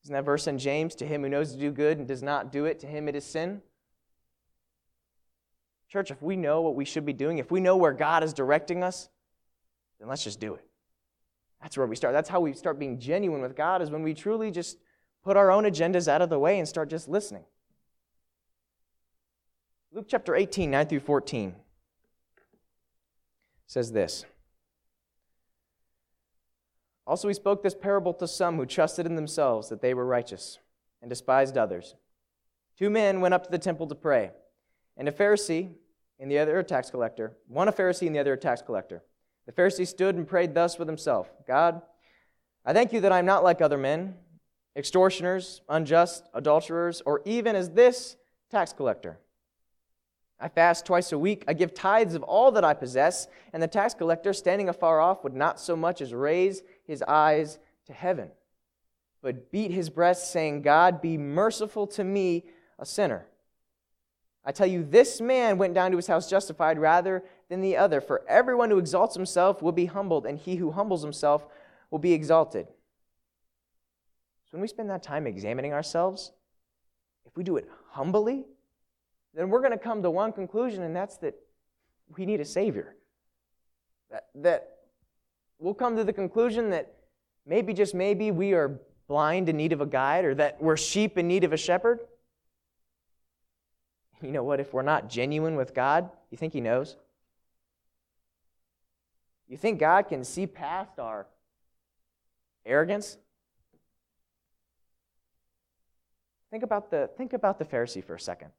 Isn't 0.05 0.15
that 0.15 0.25
verse 0.25 0.47
in 0.47 0.59
James? 0.59 0.95
To 0.97 1.07
him 1.07 1.23
who 1.23 1.29
knows 1.29 1.53
to 1.53 1.59
do 1.59 1.71
good 1.71 1.99
and 1.99 2.09
does 2.09 2.23
not 2.23 2.51
do 2.51 2.65
it, 2.65 2.81
to 2.81 2.87
him 2.87 3.07
it 3.07 3.15
is 3.15 3.25
sin. 3.25 3.63
Church, 5.89 6.11
if 6.11 6.23
we 6.23 6.37
know 6.37 6.63
what 6.63 6.75
we 6.75 6.85
should 6.85 7.05
be 7.05 7.13
doing, 7.13 7.39
if 7.39 7.51
we 7.51 7.61
know 7.61 7.77
where 7.77 7.93
God 7.93 8.25
is 8.25 8.33
directing 8.33 8.83
us, 8.83 9.09
then 9.99 10.09
let's 10.09 10.25
just 10.25 10.41
do 10.41 10.55
it. 10.55 10.65
That's 11.61 11.77
where 11.77 11.87
we 11.87 11.97
start. 11.97 12.13
That's 12.15 12.29
how 12.29 12.41
we 12.41 12.55
start 12.55 12.79
being 12.79 12.99
genuine 12.99 13.43
with 13.43 13.55
God, 13.55 13.83
is 13.83 13.91
when 13.91 14.03
we 14.03 14.15
truly 14.15 14.51
just 14.51 14.79
put 15.23 15.37
our 15.37 15.51
own 15.51 15.65
agendas 15.65 16.09
out 16.09 16.23
of 16.23 16.31
the 16.31 16.39
way 16.39 16.59
and 16.59 16.67
start 16.67 16.89
just 16.89 17.09
listening. 17.09 17.45
Luke 19.93 20.07
chapter 20.09 20.37
18, 20.37 20.71
9 20.71 20.87
through 20.87 21.01
14 21.01 21.55
says 23.67 23.91
this. 23.91 24.25
Also, 27.07 27.27
he 27.27 27.35
spoke 27.35 27.63
this 27.63 27.75
parable 27.75 28.15
to 28.15 28.29
some 28.29 28.57
who 28.57 28.67
trusted 28.67 29.05
in 29.05 29.17
themselves 29.17 29.69
that 29.69 29.83
they 29.83 29.93
were 29.93 30.07
righteous 30.07 30.61
and 31.03 31.09
despised 31.09 31.59
others. 31.59 31.97
Two 32.79 32.89
men 32.89 33.21
went 33.21 33.35
up 33.35 33.45
to 33.45 33.51
the 33.51 33.59
temple 33.59 33.89
to 33.89 33.97
pray, 33.97 34.31
and 34.97 35.09
a 35.09 35.13
Pharisee 35.13 35.71
and 36.21 36.31
the 36.31 36.39
other 36.39 36.61
a 36.61 36.65
tax 36.65 36.89
collector, 36.89 37.37
one 37.49 37.67
a 37.67 37.73
Pharisee 37.73 38.07
and 38.07 38.15
the 38.15 38.21
other 38.21 38.35
a 38.35 38.39
tax 38.39 38.63
collector. 38.63 39.03
The 39.47 39.53
Pharisee 39.53 39.89
stood 39.89 40.15
and 40.15 40.29
prayed 40.29 40.55
thus 40.55 40.79
with 40.79 40.87
himself 40.87 41.33
God, 41.49 41.83
I 42.65 42.73
thank 42.73 42.93
you 42.93 43.01
that 43.01 43.11
I 43.11 43.19
am 43.19 43.27
not 43.27 43.43
like 43.43 43.61
other 43.61 43.79
men, 43.79 44.15
extortioners, 44.77 45.63
unjust, 45.69 46.29
adulterers, 46.33 47.03
or 47.05 47.23
even 47.25 47.57
as 47.57 47.71
this 47.71 48.17
tax 48.53 48.73
collector. 48.73 49.19
I 50.41 50.49
fast 50.49 50.87
twice 50.87 51.13
a 51.13 51.19
week. 51.19 51.45
I 51.47 51.53
give 51.53 51.75
tithes 51.75 52.15
of 52.15 52.23
all 52.23 52.51
that 52.53 52.65
I 52.65 52.73
possess. 52.73 53.29
And 53.53 53.63
the 53.63 53.69
tax 53.69 53.93
collector, 53.93 54.33
standing 54.33 54.69
afar 54.69 55.01
off, 55.01 55.23
would 55.23 55.35
not 55.35 55.61
so 55.61 55.77
much 55.77 56.01
as 56.01 56.15
raise 56.15 56.63
his 56.87 57.03
eyes 57.03 57.59
to 57.87 57.93
heaven, 57.93 58.31
but 59.23 59.51
beat 59.51 59.71
his 59.71 59.91
breast, 59.91 60.33
saying, 60.33 60.63
God, 60.63 61.03
be 61.03 61.19
merciful 61.19 61.87
to 61.89 62.05
me, 62.05 62.47
a 62.79 62.87
sinner. 62.87 63.27
I 64.45 64.53
tell 64.53 64.67
you, 64.67 64.83
this 64.83 65.21
man 65.21 65.59
went 65.59 65.75
down 65.75 65.91
to 65.91 65.99
his 65.99 66.07
house 66.07 66.31
justified 66.31 66.79
rather 66.79 67.23
than 67.51 67.61
the 67.61 67.77
other. 67.77 68.01
For 68.01 68.23
everyone 68.27 68.71
who 68.71 68.79
exalts 68.79 69.15
himself 69.15 69.61
will 69.61 69.73
be 69.73 69.85
humbled, 69.85 70.25
and 70.25 70.39
he 70.39 70.57
who 70.57 70.71
humbles 70.71 71.03
himself 71.03 71.47
will 71.91 71.99
be 71.99 72.15
exalted. 72.15 72.67
So 74.47 74.53
when 74.53 74.63
we 74.63 74.69
spend 74.69 74.89
that 74.89 75.03
time 75.03 75.27
examining 75.27 75.75
ourselves, 75.75 76.33
if 77.27 77.37
we 77.37 77.45
do 77.45 77.59
it 77.59 77.69
humbly, 77.91 78.47
then 79.35 79.49
we're 79.49 79.61
going 79.61 79.73
to 79.73 79.79
come 79.79 80.03
to 80.03 80.11
one 80.11 80.33
conclusion, 80.33 80.83
and 80.83 80.95
that's 80.95 81.17
that 81.19 81.35
we 82.17 82.27
need 82.27 82.41
a 82.41 82.45
Savior. 82.45 82.97
That, 84.11 84.27
that 84.37 84.79
we'll 85.59 85.75
come 85.75 85.97
to 85.97 86.05
the 86.05 86.13
conclusion 86.13 86.71
that 86.71 86.95
maybe, 87.47 87.73
just 87.73 87.95
maybe, 87.95 88.31
we 88.31 88.55
are 88.55 88.81
blind 89.07 89.49
in 89.49 89.57
need 89.57 89.73
of 89.73 89.81
a 89.81 89.87
guide, 89.87 90.25
or 90.25 90.35
that 90.35 90.61
we're 90.61 90.77
sheep 90.77 91.17
in 91.17 91.29
need 91.29 91.45
of 91.45 91.53
a 91.53 91.57
shepherd. 91.57 92.01
You 94.23 94.33
know 94.33 94.43
what? 94.43 94.61
If 94.61 94.73
we're 94.73 94.83
not 94.83 95.09
genuine 95.09 95.57
with 95.57 95.75
God, 95.75 96.11
you 96.31 96.37
think 96.37 96.53
He 96.53 96.61
knows? 96.61 96.97
You 99.49 99.57
think 99.57 99.81
God 99.81 100.09
can 100.09 100.25
see 100.25 100.47
past 100.47 100.99
our 100.99 101.27
arrogance? 102.65 103.17
Think 106.51 106.63
about 106.63 106.91
the, 106.91 107.09
think 107.17 107.33
about 107.33 107.59
the 107.59 107.65
Pharisee 107.65 108.05
for 108.05 108.15
a 108.15 108.21
second. 108.21 108.51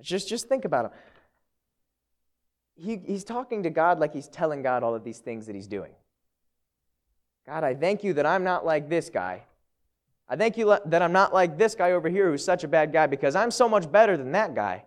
Just, 0.00 0.28
just 0.28 0.48
think 0.48 0.64
about 0.64 0.86
him. 0.86 0.90
He, 2.76 3.00
he's 3.04 3.24
talking 3.24 3.64
to 3.64 3.70
God 3.70 3.98
like 3.98 4.12
he's 4.12 4.28
telling 4.28 4.62
God 4.62 4.82
all 4.82 4.94
of 4.94 5.02
these 5.02 5.18
things 5.18 5.46
that 5.46 5.54
he's 5.54 5.66
doing. 5.66 5.90
God, 7.46 7.64
I 7.64 7.74
thank 7.74 8.04
you 8.04 8.12
that 8.14 8.26
I'm 8.26 8.44
not 8.44 8.64
like 8.64 8.88
this 8.88 9.10
guy. 9.10 9.42
I 10.28 10.36
thank 10.36 10.58
you 10.58 10.76
that 10.84 11.02
I'm 11.02 11.12
not 11.12 11.32
like 11.32 11.56
this 11.56 11.74
guy 11.74 11.92
over 11.92 12.08
here 12.08 12.30
who's 12.30 12.44
such 12.44 12.62
a 12.62 12.68
bad 12.68 12.92
guy 12.92 13.06
because 13.06 13.34
I'm 13.34 13.50
so 13.50 13.68
much 13.68 13.90
better 13.90 14.16
than 14.16 14.32
that 14.32 14.54
guy. 14.54 14.84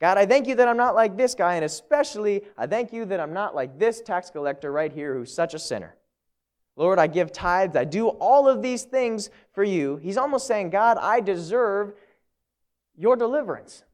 God, 0.00 0.18
I 0.18 0.26
thank 0.26 0.48
you 0.48 0.56
that 0.56 0.66
I'm 0.66 0.76
not 0.76 0.96
like 0.96 1.16
this 1.16 1.34
guy, 1.34 1.54
and 1.54 1.64
especially 1.64 2.42
I 2.58 2.66
thank 2.66 2.92
you 2.92 3.04
that 3.04 3.20
I'm 3.20 3.32
not 3.32 3.54
like 3.54 3.78
this 3.78 4.00
tax 4.00 4.30
collector 4.30 4.72
right 4.72 4.92
here 4.92 5.14
who's 5.14 5.32
such 5.32 5.54
a 5.54 5.58
sinner. 5.58 5.94
Lord, 6.74 6.98
I 6.98 7.06
give 7.06 7.30
tithes. 7.30 7.76
I 7.76 7.84
do 7.84 8.08
all 8.08 8.48
of 8.48 8.62
these 8.62 8.82
things 8.84 9.30
for 9.52 9.62
you. 9.62 9.98
He's 9.98 10.16
almost 10.16 10.46
saying, 10.46 10.70
God, 10.70 10.96
I 10.98 11.20
deserve 11.20 11.92
your 12.96 13.14
deliverance. 13.14 13.84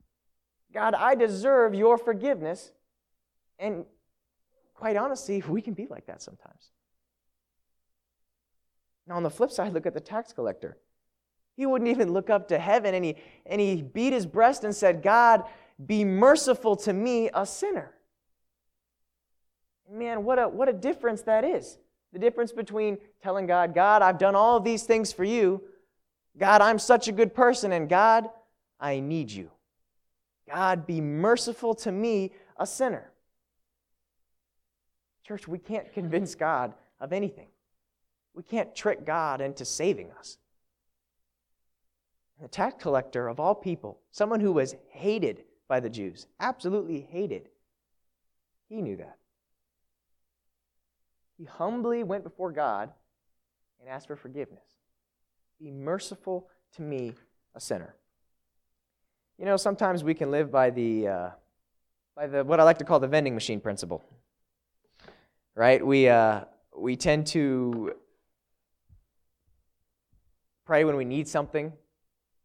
God, 0.73 0.95
I 0.95 1.15
deserve 1.15 1.75
your 1.75 1.99
forgiveness. 1.99 2.73
And 3.59 3.85
quite 4.75 4.97
honestly, 4.97 5.43
we 5.49 5.63
can 5.63 5.75
be 5.75 5.87
like 5.89 6.07
that 6.07 6.23
sometimes. 6.23 6.71
Now, 9.07 9.17
on 9.17 9.23
the 9.23 9.31
flip 9.31 9.51
side, 9.51 9.73
look 9.73 9.87
at 9.87 9.95
the 9.95 10.01
tax 10.01 10.33
collector. 10.33 10.77
He 11.57 11.67
wouldn't 11.67 11.91
even 11.91 12.13
look 12.13 12.31
up 12.31 12.49
to 12.49 12.59
heaven 12.59 12.95
and 12.95 13.05
he, 13.05 13.17
and 13.47 13.61
he 13.61 13.83
beat 13.83 14.13
his 14.13 14.27
breast 14.27 14.65
and 14.65 14.75
said, 14.75 15.03
God, 15.03 15.45
be 15.85 16.05
merciful 16.05 16.77
to 16.77 16.93
me, 16.93 17.31
a 17.33 17.47
sinner. 17.47 17.95
Man, 19.91 20.25
what 20.25 20.39
a, 20.39 20.49
what 20.49 20.69
a 20.69 20.73
difference 20.73 21.23
that 21.23 21.45
is. 21.45 21.79
The 22.13 22.19
difference 22.19 22.53
between 22.53 22.99
telling 23.23 23.47
God, 23.47 23.75
God, 23.75 24.03
I've 24.03 24.19
done 24.19 24.35
all 24.35 24.61
these 24.61 24.85
things 24.85 25.13
for 25.13 25.25
you. 25.25 25.63
God, 26.37 26.61
I'm 26.61 26.79
such 26.79 27.09
a 27.09 27.13
good 27.13 27.35
person. 27.35 27.73
And 27.73 27.89
God, 27.89 28.29
I 28.79 29.01
need 29.01 29.31
you. 29.31 29.51
God, 30.49 30.87
be 30.87 31.01
merciful 31.01 31.75
to 31.77 31.93
me, 31.93 32.33
a 32.57 32.67
sinner. 32.67 33.11
Church, 35.27 35.47
we 35.47 35.59
can't 35.59 35.93
convince 35.93 36.35
God 36.35 36.75
of 37.01 37.13
anything. 37.13 37.49
We 38.35 38.43
can't 38.43 38.75
trick 38.75 39.05
God 39.05 39.41
into 39.41 39.65
saving 39.65 40.11
us. 40.19 40.39
The 42.41 42.49
tax 42.49 42.83
collector 42.83 43.29
of 43.29 43.41
all 43.41 43.55
people, 43.55 43.99
someone 44.11 44.41
who 44.41 44.53
was 44.53 44.77
hated 44.91 45.45
by 45.67 45.81
the 45.81 45.91
Jews, 45.91 46.27
absolutely 46.41 47.01
hated, 47.11 47.49
he 48.69 48.81
knew 48.81 48.97
that. 48.97 49.19
He 51.37 51.45
humbly 51.45 52.05
went 52.05 52.25
before 52.25 52.53
God 52.53 52.91
and 53.81 53.89
asked 53.89 54.07
for 54.07 54.17
forgiveness. 54.17 54.79
Be 55.61 55.71
merciful 55.71 56.49
to 56.77 56.83
me, 56.83 57.15
a 57.55 57.61
sinner. 57.61 57.95
You 59.39 59.45
know, 59.45 59.57
sometimes 59.57 60.03
we 60.03 60.15
can 60.15 60.33
live 60.33 60.51
by 60.51 60.71
the, 60.71 61.07
uh, 61.07 61.31
by 62.17 62.27
the 62.27 62.43
what 62.43 62.59
I 62.59 62.65
like 62.65 62.79
to 62.79 62.85
call 62.85 62.99
the 62.99 63.07
vending 63.07 63.35
machine 63.35 63.61
principle. 63.61 64.03
Right? 65.55 65.85
We, 65.85 66.09
uh, 66.09 66.41
we 66.77 66.97
tend 66.97 67.29
to 67.29 67.95
pray 70.67 70.83
when 70.83 70.97
we 70.97 71.05
need 71.05 71.29
something. 71.29 71.73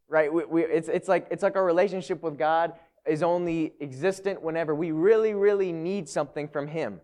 Right? 0.08 0.32
We, 0.32 0.46
we, 0.46 0.66
it's, 0.66 0.88
it's, 0.88 1.08
like, 1.08 1.26
it's 1.32 1.42
like 1.42 1.56
our 1.56 1.66
relationship 1.66 2.22
with 2.22 2.38
God 2.38 2.74
is 3.08 3.24
only 3.24 3.74
existent 3.82 4.44
whenever 4.44 4.76
we 4.76 4.92
really, 4.92 5.34
really 5.34 5.72
need 5.72 6.08
something 6.08 6.48
from 6.48 6.68
Him. 6.68 7.02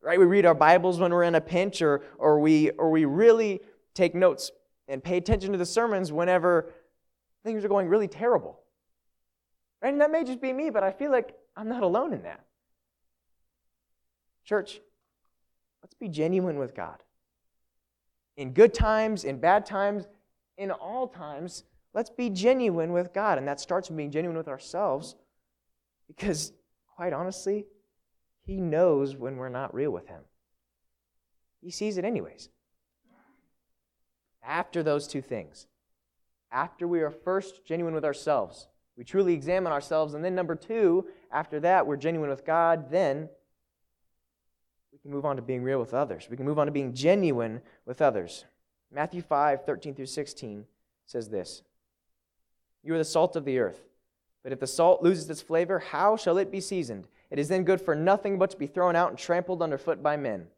Right? 0.00 0.18
We 0.18 0.24
read 0.24 0.46
our 0.46 0.54
Bibles 0.54 0.98
when 0.98 1.12
we're 1.12 1.24
in 1.24 1.34
a 1.34 1.40
pinch, 1.40 1.82
or, 1.82 2.02
or, 2.16 2.40
we, 2.40 2.70
or 2.70 2.90
we 2.90 3.04
really 3.04 3.60
take 3.92 4.14
notes 4.14 4.50
and 4.88 5.04
pay 5.04 5.18
attention 5.18 5.52
to 5.52 5.58
the 5.58 5.66
sermons 5.66 6.10
whenever 6.10 6.70
things 7.44 7.62
are 7.62 7.68
going 7.68 7.88
really 7.88 8.08
terrible. 8.08 8.58
Right? 9.82 9.92
And 9.92 10.00
that 10.00 10.10
may 10.10 10.24
just 10.24 10.40
be 10.40 10.52
me, 10.52 10.70
but 10.70 10.82
I 10.82 10.92
feel 10.92 11.10
like 11.10 11.34
I'm 11.56 11.68
not 11.68 11.82
alone 11.82 12.12
in 12.12 12.22
that. 12.22 12.44
Church, 14.44 14.80
let's 15.82 15.94
be 15.94 16.08
genuine 16.08 16.58
with 16.58 16.74
God. 16.74 17.02
In 18.36 18.52
good 18.52 18.72
times, 18.72 19.24
in 19.24 19.38
bad 19.38 19.66
times, 19.66 20.06
in 20.56 20.70
all 20.70 21.08
times, 21.08 21.64
let's 21.94 22.10
be 22.10 22.30
genuine 22.30 22.92
with 22.92 23.12
God. 23.12 23.38
And 23.38 23.46
that 23.48 23.60
starts 23.60 23.88
with 23.88 23.96
being 23.96 24.10
genuine 24.10 24.36
with 24.36 24.48
ourselves 24.48 25.16
because, 26.06 26.52
quite 26.96 27.12
honestly, 27.12 27.66
He 28.44 28.60
knows 28.60 29.16
when 29.16 29.36
we're 29.36 29.48
not 29.48 29.74
real 29.74 29.90
with 29.90 30.08
Him. 30.08 30.22
He 31.60 31.70
sees 31.70 31.98
it 31.98 32.04
anyways. 32.04 32.48
After 34.42 34.82
those 34.82 35.06
two 35.06 35.22
things, 35.22 35.66
after 36.50 36.86
we 36.88 37.00
are 37.00 37.10
first 37.10 37.64
genuine 37.64 37.94
with 37.94 38.04
ourselves, 38.04 38.68
we 38.96 39.04
truly 39.04 39.34
examine 39.34 39.72
ourselves, 39.72 40.14
and 40.14 40.24
then 40.24 40.34
number 40.34 40.54
two, 40.54 41.06
after 41.30 41.60
that, 41.60 41.86
we're 41.86 41.96
genuine 41.96 42.30
with 42.30 42.44
God, 42.44 42.90
then 42.90 43.28
we 44.92 44.98
can 44.98 45.10
move 45.10 45.24
on 45.24 45.36
to 45.36 45.42
being 45.42 45.62
real 45.62 45.80
with 45.80 45.94
others. 45.94 46.28
We 46.30 46.36
can 46.36 46.46
move 46.46 46.58
on 46.58 46.66
to 46.66 46.72
being 46.72 46.92
genuine 46.92 47.62
with 47.86 48.02
others. 48.02 48.44
Matthew 48.92 49.22
5, 49.22 49.64
13 49.64 49.94
through 49.94 50.06
16 50.06 50.66
says 51.06 51.28
this 51.28 51.62
You 52.82 52.94
are 52.94 52.98
the 52.98 53.04
salt 53.04 53.36
of 53.36 53.44
the 53.44 53.58
earth. 53.58 53.82
But 54.42 54.52
if 54.52 54.60
the 54.60 54.66
salt 54.66 55.02
loses 55.02 55.30
its 55.30 55.40
flavor, 55.40 55.78
how 55.78 56.16
shall 56.16 56.36
it 56.36 56.50
be 56.50 56.60
seasoned? 56.60 57.06
It 57.30 57.38
is 57.38 57.48
then 57.48 57.64
good 57.64 57.80
for 57.80 57.94
nothing 57.94 58.38
but 58.38 58.50
to 58.50 58.56
be 58.56 58.66
thrown 58.66 58.96
out 58.96 59.10
and 59.10 59.18
trampled 59.18 59.62
underfoot 59.62 60.02
by 60.02 60.16
men. 60.16 60.48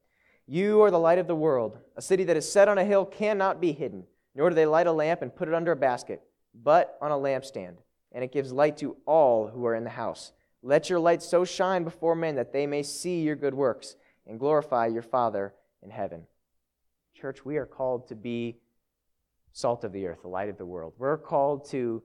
You 0.46 0.82
are 0.82 0.90
the 0.90 0.98
light 0.98 1.18
of 1.18 1.26
the 1.26 1.36
world. 1.36 1.78
A 1.96 2.02
city 2.02 2.24
that 2.24 2.36
is 2.36 2.50
set 2.50 2.68
on 2.68 2.78
a 2.78 2.84
hill 2.84 3.04
cannot 3.04 3.60
be 3.60 3.72
hidden, 3.72 4.04
nor 4.34 4.48
do 4.48 4.56
they 4.56 4.66
light 4.66 4.86
a 4.86 4.92
lamp 4.92 5.22
and 5.22 5.34
put 5.34 5.48
it 5.48 5.54
under 5.54 5.72
a 5.72 5.76
basket, 5.76 6.22
but 6.54 6.98
on 7.00 7.10
a 7.10 7.14
lampstand, 7.14 7.76
and 8.14 8.22
it 8.22 8.32
gives 8.32 8.52
light 8.52 8.78
to 8.78 8.96
all 9.04 9.48
who 9.48 9.66
are 9.66 9.74
in 9.74 9.84
the 9.84 9.90
house. 9.90 10.32
Let 10.62 10.88
your 10.88 11.00
light 11.00 11.22
so 11.22 11.44
shine 11.44 11.84
before 11.84 12.14
men 12.14 12.36
that 12.36 12.52
they 12.52 12.66
may 12.66 12.82
see 12.82 13.20
your 13.20 13.36
good 13.36 13.52
works 13.52 13.96
and 14.26 14.38
glorify 14.38 14.86
your 14.86 15.02
Father 15.02 15.52
in 15.82 15.90
heaven. 15.90 16.22
Church, 17.14 17.44
we 17.44 17.58
are 17.58 17.66
called 17.66 18.08
to 18.08 18.14
be 18.14 18.56
salt 19.52 19.84
of 19.84 19.92
the 19.92 20.06
earth, 20.06 20.22
the 20.22 20.28
light 20.28 20.48
of 20.48 20.56
the 20.56 20.64
world. 20.64 20.94
We're 20.96 21.18
called 21.18 21.68
to 21.70 22.02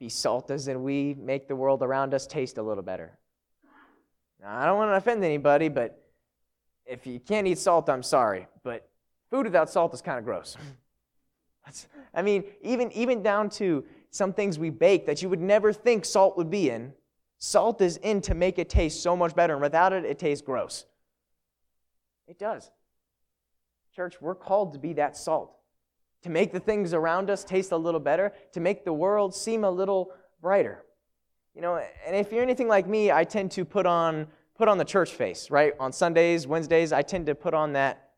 be 0.00 0.08
salt 0.08 0.50
as 0.50 0.66
in 0.66 0.82
we 0.82 1.14
make 1.14 1.46
the 1.46 1.56
world 1.56 1.82
around 1.82 2.12
us 2.14 2.26
taste 2.26 2.58
a 2.58 2.62
little 2.62 2.82
better. 2.82 3.18
Now, 4.40 4.58
I 4.58 4.66
don't 4.66 4.76
want 4.76 4.90
to 4.90 4.96
offend 4.96 5.24
anybody, 5.24 5.68
but 5.68 6.02
if 6.84 7.06
you 7.06 7.20
can't 7.20 7.46
eat 7.46 7.58
salt, 7.58 7.88
I'm 7.88 8.02
sorry. 8.02 8.46
But 8.62 8.88
food 9.30 9.44
without 9.44 9.70
salt 9.70 9.94
is 9.94 10.02
kind 10.02 10.18
of 10.18 10.24
gross. 10.24 10.56
I 12.14 12.22
mean, 12.22 12.44
even, 12.62 12.92
even 12.92 13.22
down 13.22 13.50
to 13.50 13.84
some 14.10 14.32
things 14.32 14.58
we 14.58 14.70
bake 14.70 15.06
that 15.06 15.22
you 15.22 15.28
would 15.28 15.40
never 15.40 15.72
think 15.72 16.04
salt 16.04 16.36
would 16.36 16.50
be 16.50 16.70
in. 16.70 16.92
Salt 17.38 17.80
is 17.80 17.98
in 17.98 18.20
to 18.22 18.34
make 18.34 18.58
it 18.58 18.68
taste 18.68 19.02
so 19.02 19.16
much 19.16 19.34
better, 19.34 19.52
and 19.52 19.62
without 19.62 19.92
it, 19.92 20.04
it 20.04 20.18
tastes 20.18 20.44
gross. 20.44 20.86
It 22.26 22.38
does. 22.38 22.70
Church, 23.94 24.20
we're 24.20 24.34
called 24.34 24.72
to 24.72 24.78
be 24.78 24.94
that 24.94 25.16
salt, 25.16 25.56
to 26.22 26.30
make 26.30 26.52
the 26.52 26.60
things 26.60 26.92
around 26.92 27.30
us 27.30 27.44
taste 27.44 27.72
a 27.72 27.76
little 27.76 28.00
better, 28.00 28.32
to 28.52 28.60
make 28.60 28.84
the 28.84 28.92
world 28.92 29.34
seem 29.34 29.64
a 29.64 29.70
little 29.70 30.12
brighter. 30.40 30.84
You 31.54 31.62
know, 31.62 31.80
and 32.06 32.16
if 32.16 32.32
you're 32.32 32.42
anything 32.42 32.68
like 32.68 32.86
me, 32.86 33.10
I 33.10 33.24
tend 33.24 33.50
to 33.52 33.64
put 33.64 33.86
on 33.86 34.28
put 34.56 34.68
on 34.68 34.78
the 34.78 34.84
church 34.84 35.12
face, 35.12 35.50
right? 35.50 35.74
On 35.78 35.92
Sundays, 35.92 36.46
Wednesdays, 36.46 36.92
I 36.92 37.02
tend 37.02 37.26
to 37.26 37.34
put 37.34 37.54
on 37.54 37.74
that. 37.74 38.10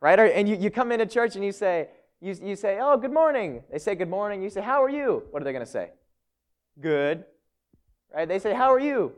Right? 0.00 0.18
And 0.18 0.48
you, 0.48 0.56
you 0.56 0.70
come 0.70 0.92
into 0.92 1.06
church 1.06 1.34
and 1.36 1.44
you 1.44 1.52
say, 1.52 1.88
you, 2.24 2.34
you 2.42 2.56
say, 2.56 2.78
oh, 2.80 2.96
good 2.96 3.12
morning. 3.12 3.62
They 3.70 3.78
say 3.78 3.94
good 3.94 4.08
morning. 4.08 4.42
You 4.42 4.48
say, 4.48 4.62
how 4.62 4.82
are 4.82 4.88
you? 4.88 5.24
What 5.30 5.42
are 5.42 5.44
they 5.44 5.52
going 5.52 5.64
to 5.64 5.70
say? 5.70 5.90
Good. 6.80 7.24
Right? 8.14 8.26
They 8.26 8.38
say, 8.38 8.54
how 8.54 8.72
are 8.72 8.78
you? 8.78 9.12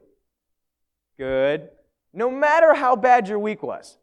Good. 1.16 1.68
No 2.12 2.28
matter 2.30 2.74
how 2.74 2.96
bad 2.96 3.28
your 3.28 3.38
week 3.38 3.62
was. 3.62 3.96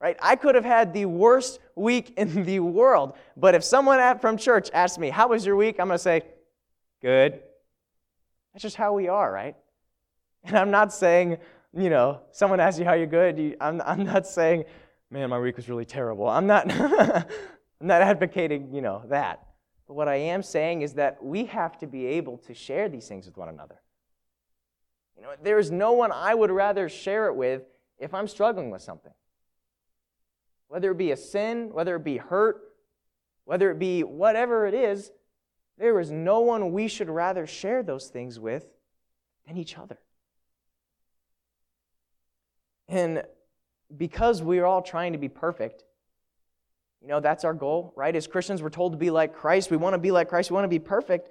Right? 0.00 0.16
I 0.22 0.36
could 0.36 0.54
have 0.54 0.64
had 0.64 0.92
the 0.92 1.06
worst 1.06 1.58
week 1.74 2.12
in 2.16 2.44
the 2.44 2.60
world, 2.60 3.14
but 3.36 3.54
if 3.56 3.64
someone 3.64 3.98
at, 3.98 4.20
from 4.20 4.36
church 4.36 4.70
asks 4.72 4.98
me, 4.98 5.10
how 5.10 5.28
was 5.28 5.44
your 5.44 5.56
week? 5.56 5.80
I'm 5.80 5.88
going 5.88 5.96
to 5.96 6.02
say, 6.02 6.22
good. 7.02 7.40
That's 8.52 8.62
just 8.62 8.76
how 8.76 8.92
we 8.92 9.08
are, 9.08 9.32
right? 9.32 9.56
And 10.44 10.56
I'm 10.56 10.70
not 10.70 10.92
saying, 10.92 11.38
you 11.72 11.90
know, 11.90 12.20
someone 12.30 12.60
asks 12.60 12.78
you 12.78 12.84
how 12.84 12.92
you're 12.92 13.06
good. 13.06 13.38
You, 13.38 13.56
I'm, 13.60 13.80
I'm 13.84 14.04
not 14.04 14.26
saying, 14.26 14.66
man, 15.10 15.30
my 15.30 15.38
week 15.40 15.56
was 15.56 15.68
really 15.68 15.84
terrible. 15.84 16.28
I'm 16.28 16.46
not, 16.46 16.70
I'm 17.80 17.86
not 17.86 18.02
advocating, 18.02 18.72
you 18.74 18.80
know, 18.80 19.02
that. 19.06 19.46
But 19.86 19.94
what 19.94 20.08
I 20.08 20.16
am 20.16 20.42
saying 20.42 20.82
is 20.82 20.94
that 20.94 21.22
we 21.22 21.44
have 21.46 21.78
to 21.78 21.86
be 21.86 22.06
able 22.06 22.38
to 22.38 22.54
share 22.54 22.88
these 22.88 23.06
things 23.06 23.26
with 23.26 23.36
one 23.36 23.48
another. 23.48 23.80
You 25.16 25.22
know, 25.22 25.30
there 25.42 25.58
is 25.58 25.70
no 25.70 25.92
one 25.92 26.12
I 26.12 26.34
would 26.34 26.50
rather 26.50 26.88
share 26.88 27.28
it 27.28 27.36
with 27.36 27.62
if 27.98 28.12
I'm 28.12 28.28
struggling 28.28 28.70
with 28.70 28.82
something. 28.82 29.12
Whether 30.68 30.90
it 30.90 30.98
be 30.98 31.12
a 31.12 31.16
sin, 31.16 31.70
whether 31.72 31.96
it 31.96 32.04
be 32.04 32.16
hurt, 32.16 32.60
whether 33.44 33.70
it 33.70 33.78
be 33.78 34.02
whatever 34.02 34.66
it 34.66 34.74
is, 34.74 35.12
there 35.78 36.00
is 36.00 36.10
no 36.10 36.40
one 36.40 36.72
we 36.72 36.88
should 36.88 37.08
rather 37.08 37.46
share 37.46 37.82
those 37.82 38.08
things 38.08 38.40
with 38.40 38.66
than 39.46 39.56
each 39.56 39.78
other. 39.78 39.98
And 42.88 43.22
because 43.96 44.42
we're 44.42 44.64
all 44.64 44.82
trying 44.82 45.12
to 45.12 45.18
be 45.18 45.28
perfect, 45.28 45.84
you 47.06 47.12
know, 47.12 47.20
that's 47.20 47.44
our 47.44 47.54
goal, 47.54 47.92
right? 47.94 48.16
As 48.16 48.26
Christians, 48.26 48.60
we're 48.60 48.68
told 48.68 48.90
to 48.92 48.98
be 48.98 49.10
like 49.10 49.32
Christ. 49.32 49.70
We 49.70 49.76
want 49.76 49.94
to 49.94 49.98
be 49.98 50.10
like 50.10 50.28
Christ. 50.28 50.50
We 50.50 50.54
want 50.54 50.64
to 50.64 50.68
be 50.68 50.80
perfect. 50.80 51.30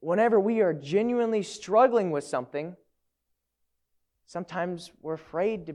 Whenever 0.00 0.38
we 0.38 0.60
are 0.60 0.74
genuinely 0.74 1.42
struggling 1.42 2.10
with 2.10 2.24
something, 2.24 2.76
sometimes 4.26 4.92
we're 5.00 5.14
afraid 5.14 5.64
to, 5.64 5.72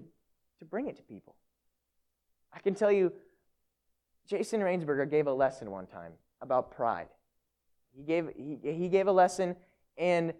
to 0.59 0.65
bring 0.65 0.87
it 0.87 0.97
to 0.97 1.01
people. 1.01 1.35
I 2.53 2.59
can 2.59 2.75
tell 2.75 2.91
you, 2.91 3.11
Jason 4.27 4.61
Rainsberger 4.61 5.09
gave 5.09 5.25
a 5.25 5.33
lesson 5.33 5.71
one 5.71 5.87
time 5.87 6.11
about 6.39 6.69
pride. 6.69 7.07
He 7.97 8.03
gave, 8.03 8.29
he, 8.37 8.59
he 8.61 8.87
gave 8.87 9.07
a 9.07 9.11
lesson, 9.11 9.55
and 9.97 10.35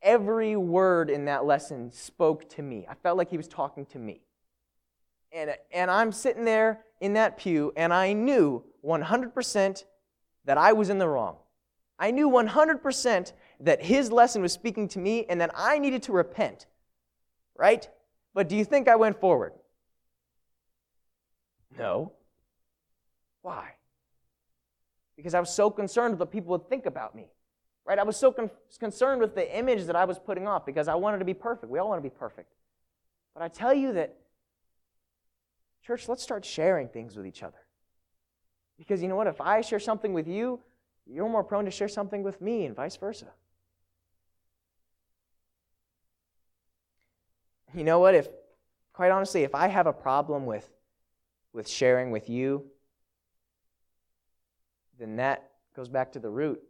every 0.00 0.56
word 0.56 1.10
in 1.10 1.26
that 1.26 1.44
lesson 1.44 1.92
spoke 1.92 2.48
to 2.48 2.62
me. 2.62 2.86
I 2.88 2.94
felt 2.94 3.18
like 3.18 3.28
he 3.28 3.36
was 3.36 3.46
talking 3.46 3.84
to 3.86 3.98
me. 3.98 4.22
And, 5.36 5.50
and 5.70 5.90
I'm 5.90 6.12
sitting 6.12 6.44
there 6.44 6.80
in 7.00 7.12
that 7.12 7.36
pew, 7.36 7.72
and 7.76 7.92
I 7.92 8.12
knew 8.12 8.64
100% 8.84 9.84
that 10.46 10.58
I 10.58 10.72
was 10.72 10.88
in 10.88 10.98
the 10.98 11.08
wrong. 11.08 11.36
I 11.98 12.10
knew 12.10 12.28
100% 12.28 13.32
that 13.60 13.84
his 13.84 14.10
lesson 14.10 14.42
was 14.42 14.52
speaking 14.52 14.88
to 14.88 14.98
me 14.98 15.26
and 15.28 15.40
that 15.40 15.50
I 15.54 15.78
needed 15.78 16.02
to 16.04 16.12
repent. 16.12 16.66
Right? 17.56 17.88
But 18.34 18.48
do 18.48 18.56
you 18.56 18.64
think 18.64 18.88
I 18.88 18.96
went 18.96 19.20
forward? 19.20 19.52
No. 21.78 22.12
Why? 23.42 23.76
because 25.16 25.34
I 25.34 25.40
was 25.40 25.50
so 25.50 25.70
concerned 25.70 26.12
with 26.12 26.20
what 26.20 26.30
people 26.30 26.50
would 26.52 26.68
think 26.68 26.86
about 26.86 27.14
me. 27.14 27.26
Right? 27.84 27.98
I 27.98 28.02
was 28.02 28.16
so 28.16 28.32
con- 28.32 28.50
concerned 28.78 29.20
with 29.20 29.34
the 29.34 29.56
image 29.56 29.84
that 29.84 29.96
I 29.96 30.04
was 30.04 30.18
putting 30.18 30.46
off 30.46 30.66
because 30.66 30.88
I 30.88 30.94
wanted 30.94 31.18
to 31.18 31.24
be 31.24 31.34
perfect. 31.34 31.70
We 31.70 31.78
all 31.78 31.88
want 31.88 31.98
to 32.02 32.08
be 32.08 32.14
perfect. 32.14 32.52
But 33.34 33.42
I 33.42 33.48
tell 33.48 33.72
you 33.72 33.92
that, 33.94 34.14
church, 35.86 36.08
let's 36.08 36.22
start 36.22 36.44
sharing 36.44 36.88
things 36.88 37.16
with 37.16 37.26
each 37.26 37.42
other. 37.42 37.58
Because 38.76 39.00
you 39.00 39.08
know 39.08 39.16
what? 39.16 39.28
If 39.28 39.40
I 39.40 39.60
share 39.60 39.78
something 39.78 40.12
with 40.12 40.26
you, 40.26 40.60
you're 41.06 41.28
more 41.28 41.44
prone 41.44 41.64
to 41.64 41.70
share 41.70 41.88
something 41.88 42.22
with 42.24 42.40
me, 42.40 42.66
and 42.66 42.74
vice 42.74 42.96
versa. 42.96 43.26
You 47.72 47.84
know 47.84 48.00
what? 48.00 48.14
If, 48.14 48.28
quite 48.92 49.12
honestly, 49.12 49.44
if 49.44 49.54
I 49.54 49.68
have 49.68 49.86
a 49.86 49.92
problem 49.92 50.44
with, 50.44 50.68
with 51.52 51.68
sharing 51.68 52.10
with 52.10 52.28
you, 52.28 52.64
then 54.98 55.16
that 55.16 55.50
goes 55.76 55.88
back 55.88 56.12
to 56.12 56.18
the 56.18 56.30
root. 56.30 56.60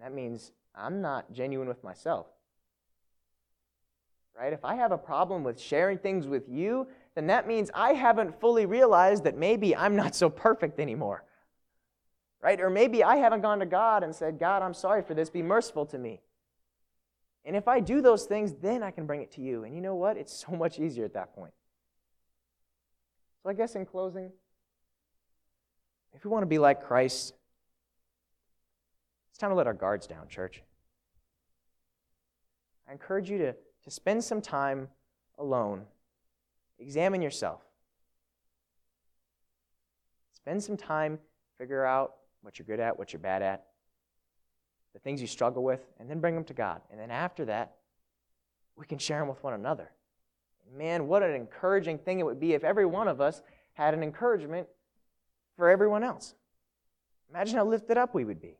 That 0.00 0.12
means 0.12 0.50
I'm 0.74 1.00
not 1.00 1.32
genuine 1.32 1.68
with 1.68 1.84
myself. 1.84 2.26
Right? 4.36 4.52
If 4.52 4.64
I 4.64 4.74
have 4.74 4.90
a 4.90 4.98
problem 4.98 5.44
with 5.44 5.60
sharing 5.60 5.98
things 5.98 6.26
with 6.26 6.48
you, 6.48 6.88
then 7.14 7.28
that 7.28 7.46
means 7.46 7.70
I 7.74 7.92
haven't 7.92 8.40
fully 8.40 8.66
realized 8.66 9.24
that 9.24 9.36
maybe 9.36 9.74
I'm 9.74 9.94
not 9.96 10.14
so 10.14 10.28
perfect 10.28 10.80
anymore. 10.80 11.24
Right? 12.42 12.60
Or 12.60 12.68
maybe 12.68 13.02
I 13.02 13.16
haven't 13.16 13.40
gone 13.40 13.60
to 13.60 13.66
God 13.66 14.02
and 14.02 14.14
said, 14.14 14.38
God, 14.38 14.62
I'm 14.62 14.74
sorry 14.74 15.02
for 15.02 15.14
this. 15.14 15.30
Be 15.30 15.42
merciful 15.42 15.86
to 15.86 15.98
me. 15.98 16.20
And 17.44 17.56
if 17.56 17.68
I 17.68 17.80
do 17.80 18.00
those 18.00 18.24
things, 18.24 18.54
then 18.60 18.82
I 18.82 18.90
can 18.90 19.06
bring 19.06 19.22
it 19.22 19.32
to 19.32 19.40
you. 19.40 19.64
And 19.64 19.74
you 19.74 19.80
know 19.80 19.94
what? 19.94 20.16
It's 20.16 20.32
so 20.32 20.52
much 20.52 20.78
easier 20.78 21.04
at 21.04 21.14
that 21.14 21.34
point. 21.34 21.52
So 23.42 23.50
I 23.50 23.52
guess 23.52 23.74
in 23.74 23.86
closing, 23.86 24.30
if 26.14 26.24
we 26.24 26.30
want 26.30 26.42
to 26.42 26.46
be 26.46 26.58
like 26.58 26.82
Christ, 26.82 27.34
it's 29.30 29.38
time 29.38 29.50
to 29.50 29.56
let 29.56 29.66
our 29.66 29.74
guards 29.74 30.06
down, 30.06 30.28
church. 30.28 30.62
I 32.88 32.92
encourage 32.92 33.30
you 33.30 33.38
to, 33.38 33.52
to 33.52 33.90
spend 33.90 34.22
some 34.22 34.40
time 34.40 34.88
alone. 35.38 35.84
Examine 36.78 37.22
yourself. 37.22 37.62
Spend 40.32 40.62
some 40.62 40.76
time, 40.76 41.18
figure 41.58 41.84
out 41.84 42.16
what 42.42 42.58
you're 42.58 42.66
good 42.66 42.80
at, 42.80 42.98
what 42.98 43.12
you're 43.12 43.20
bad 43.20 43.42
at, 43.42 43.64
the 44.92 44.98
things 44.98 45.20
you 45.20 45.26
struggle 45.26 45.64
with, 45.64 45.80
and 45.98 46.10
then 46.10 46.20
bring 46.20 46.34
them 46.34 46.44
to 46.44 46.54
God. 46.54 46.82
And 46.90 47.00
then 47.00 47.10
after 47.10 47.44
that, 47.46 47.76
we 48.76 48.84
can 48.86 48.98
share 48.98 49.18
them 49.20 49.28
with 49.28 49.42
one 49.42 49.54
another. 49.54 49.90
Man, 50.76 51.06
what 51.06 51.22
an 51.22 51.34
encouraging 51.34 51.98
thing 51.98 52.20
it 52.20 52.24
would 52.24 52.40
be 52.40 52.54
if 52.54 52.64
every 52.64 52.86
one 52.86 53.08
of 53.08 53.20
us 53.20 53.42
had 53.74 53.94
an 53.94 54.02
encouragement 54.02 54.66
for 55.56 55.68
everyone 55.68 56.02
else. 56.02 56.34
imagine 57.30 57.56
how 57.56 57.64
lifted 57.64 57.96
up 57.96 58.14
we 58.14 58.24
would 58.24 58.40
be. 58.40 58.56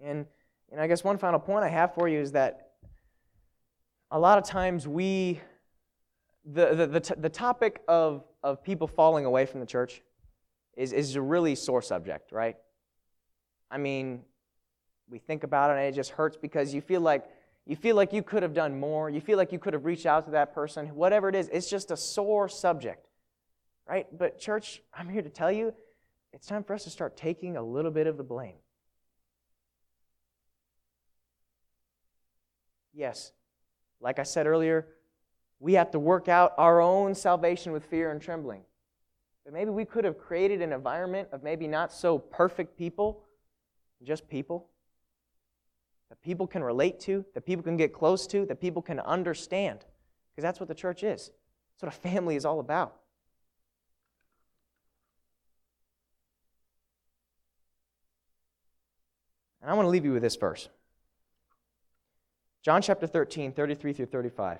And, 0.00 0.26
and 0.70 0.80
I 0.80 0.86
guess 0.86 1.02
one 1.02 1.18
final 1.18 1.40
point 1.40 1.64
I 1.64 1.68
have 1.68 1.94
for 1.94 2.08
you 2.08 2.18
is 2.18 2.32
that 2.32 2.72
a 4.10 4.18
lot 4.18 4.38
of 4.38 4.44
times 4.44 4.86
we, 4.86 5.40
the, 6.44 6.74
the, 6.74 6.86
the, 6.86 7.00
t- 7.00 7.14
the 7.16 7.28
topic 7.28 7.82
of, 7.88 8.24
of 8.42 8.62
people 8.62 8.86
falling 8.86 9.24
away 9.24 9.46
from 9.46 9.60
the 9.60 9.66
church 9.66 10.02
is, 10.76 10.92
is 10.92 11.16
a 11.16 11.22
really 11.22 11.54
sore 11.54 11.82
subject, 11.82 12.32
right? 12.32 12.56
I 13.70 13.78
mean, 13.78 14.22
we 15.08 15.18
think 15.18 15.44
about 15.44 15.70
it 15.70 15.78
and 15.78 15.86
it 15.86 15.94
just 15.94 16.10
hurts 16.10 16.36
because 16.36 16.74
you 16.74 16.80
feel 16.80 17.00
like 17.00 17.24
you 17.66 17.76
feel 17.76 17.96
like 17.96 18.12
you 18.12 18.22
could 18.22 18.42
have 18.42 18.52
done 18.52 18.78
more. 18.78 19.08
You 19.08 19.22
feel 19.22 19.38
like 19.38 19.50
you 19.50 19.58
could 19.58 19.72
have 19.72 19.86
reached 19.86 20.04
out 20.04 20.26
to 20.26 20.32
that 20.32 20.54
person. 20.54 20.86
Whatever 20.94 21.30
it 21.30 21.34
is, 21.34 21.48
it's 21.48 21.70
just 21.70 21.90
a 21.90 21.96
sore 21.96 22.46
subject, 22.46 23.08
right? 23.88 24.06
But, 24.16 24.38
church, 24.38 24.82
I'm 24.92 25.08
here 25.08 25.22
to 25.22 25.30
tell 25.30 25.50
you 25.50 25.72
it's 26.34 26.46
time 26.46 26.62
for 26.62 26.74
us 26.74 26.84
to 26.84 26.90
start 26.90 27.16
taking 27.16 27.56
a 27.56 27.62
little 27.62 27.90
bit 27.90 28.06
of 28.06 28.18
the 28.18 28.22
blame. 28.22 28.56
Yes, 32.92 33.32
like 34.00 34.18
I 34.18 34.24
said 34.24 34.46
earlier, 34.46 34.86
we 35.64 35.72
have 35.72 35.90
to 35.92 35.98
work 35.98 36.28
out 36.28 36.52
our 36.58 36.82
own 36.82 37.14
salvation 37.14 37.72
with 37.72 37.86
fear 37.86 38.10
and 38.10 38.20
trembling. 38.20 38.60
But 39.46 39.54
maybe 39.54 39.70
we 39.70 39.86
could 39.86 40.04
have 40.04 40.18
created 40.18 40.60
an 40.60 40.74
environment 40.74 41.28
of 41.32 41.42
maybe 41.42 41.66
not 41.66 41.90
so 41.90 42.18
perfect 42.18 42.76
people, 42.76 43.24
just 44.02 44.28
people 44.28 44.68
that 46.10 46.20
people 46.20 46.46
can 46.46 46.62
relate 46.62 47.00
to, 47.00 47.24
that 47.32 47.46
people 47.46 47.62
can 47.62 47.78
get 47.78 47.94
close 47.94 48.26
to, 48.26 48.44
that 48.44 48.60
people 48.60 48.82
can 48.82 49.00
understand. 49.00 49.86
Because 50.30 50.42
that's 50.42 50.60
what 50.60 50.68
the 50.68 50.74
church 50.74 51.02
is. 51.02 51.30
That's 51.72 51.82
what 51.84 51.88
a 51.88 52.10
family 52.10 52.36
is 52.36 52.44
all 52.44 52.60
about. 52.60 52.96
And 59.62 59.70
I 59.70 59.74
want 59.74 59.86
to 59.86 59.90
leave 59.90 60.04
you 60.04 60.12
with 60.12 60.22
this 60.22 60.36
verse 60.36 60.68
John 62.62 62.82
chapter 62.82 63.06
13, 63.06 63.52
33 63.52 63.94
through 63.94 64.06
35. 64.06 64.58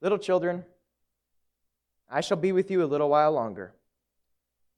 Little 0.00 0.18
children, 0.18 0.64
I 2.10 2.20
shall 2.20 2.36
be 2.36 2.52
with 2.52 2.70
you 2.70 2.82
a 2.82 2.86
little 2.86 3.10
while 3.10 3.32
longer. 3.32 3.74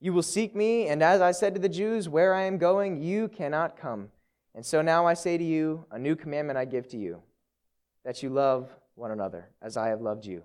You 0.01 0.13
will 0.13 0.23
seek 0.23 0.57
me, 0.57 0.89
and 0.89 1.03
as 1.03 1.21
I 1.21 1.31
said 1.31 1.55
to 1.55 1.61
the 1.61 1.69
Jews, 1.69 2.09
where 2.09 2.35
I 2.35 2.43
am 2.43 2.59
going, 2.59 3.01
you 3.01 3.29
cannot 3.29 3.77
come. 3.77 4.11
And 4.55 4.67
so 4.67 4.83
now 4.83 5.07
I 5.07 5.15
say 5.15 5.39
to 5.39 5.45
you, 5.45 5.87
a 5.91 5.99
new 5.99 6.17
commandment 6.17 6.59
I 6.59 6.65
give 6.65 6.89
to 6.89 6.97
you, 6.97 7.23
that 8.05 8.23
you 8.23 8.29
love 8.29 8.69
one 8.97 9.13
another 9.13 9.49
as 9.63 9.77
I 9.77 9.89
have 9.89 10.01
loved 10.01 10.27
you, 10.27 10.43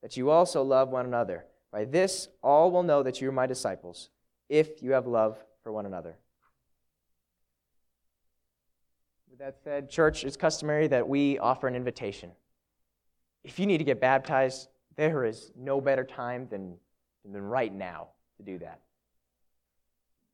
that 0.00 0.16
you 0.16 0.30
also 0.30 0.62
love 0.62 0.90
one 0.90 1.06
another. 1.06 1.44
By 1.72 1.84
this, 1.84 2.28
all 2.40 2.70
will 2.70 2.84
know 2.84 3.02
that 3.02 3.20
you 3.20 3.28
are 3.28 3.32
my 3.32 3.46
disciples, 3.46 4.10
if 4.48 4.80
you 4.80 4.92
have 4.92 5.08
love 5.08 5.36
for 5.64 5.72
one 5.72 5.86
another. 5.86 6.16
With 9.28 9.40
that 9.40 9.56
said, 9.64 9.90
church, 9.90 10.22
it's 10.22 10.36
customary 10.36 10.86
that 10.86 11.08
we 11.08 11.36
offer 11.38 11.66
an 11.66 11.74
invitation. 11.74 12.30
If 13.44 13.58
you 13.58 13.66
need 13.66 13.78
to 13.78 13.84
get 13.84 14.00
baptized, 14.00 14.68
there 14.96 15.24
is 15.24 15.52
no 15.56 15.80
better 15.80 16.04
time 16.04 16.48
than, 16.50 16.76
than 17.24 17.42
right 17.42 17.72
now 17.72 18.08
to 18.38 18.42
do 18.42 18.58
that. 18.58 18.80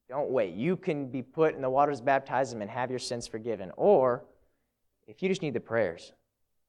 Don't 0.08 0.30
wait. 0.30 0.54
You 0.54 0.76
can 0.76 1.08
be 1.08 1.22
put 1.22 1.54
in 1.54 1.62
the 1.62 1.70
waters 1.70 2.00
of 2.00 2.04
baptism 2.04 2.62
and 2.62 2.70
have 2.70 2.90
your 2.90 2.98
sins 2.98 3.26
forgiven. 3.26 3.70
Or, 3.76 4.24
if 5.06 5.22
you 5.22 5.28
just 5.28 5.42
need 5.42 5.54
the 5.54 5.60
prayers 5.60 6.12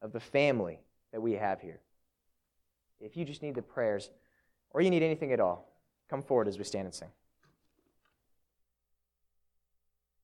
of 0.01 0.11
the 0.11 0.19
family 0.19 0.79
that 1.11 1.21
we 1.21 1.33
have 1.33 1.61
here, 1.61 1.79
if 2.99 3.17
you 3.17 3.25
just 3.25 3.41
need 3.41 3.55
the 3.55 3.61
prayers, 3.61 4.11
or 4.71 4.81
you 4.81 4.89
need 4.89 5.03
anything 5.03 5.31
at 5.31 5.39
all, 5.39 5.73
come 6.09 6.21
forward 6.21 6.47
as 6.47 6.57
we 6.57 6.63
stand 6.63 6.85
and 6.85 6.93
sing. 6.93 7.09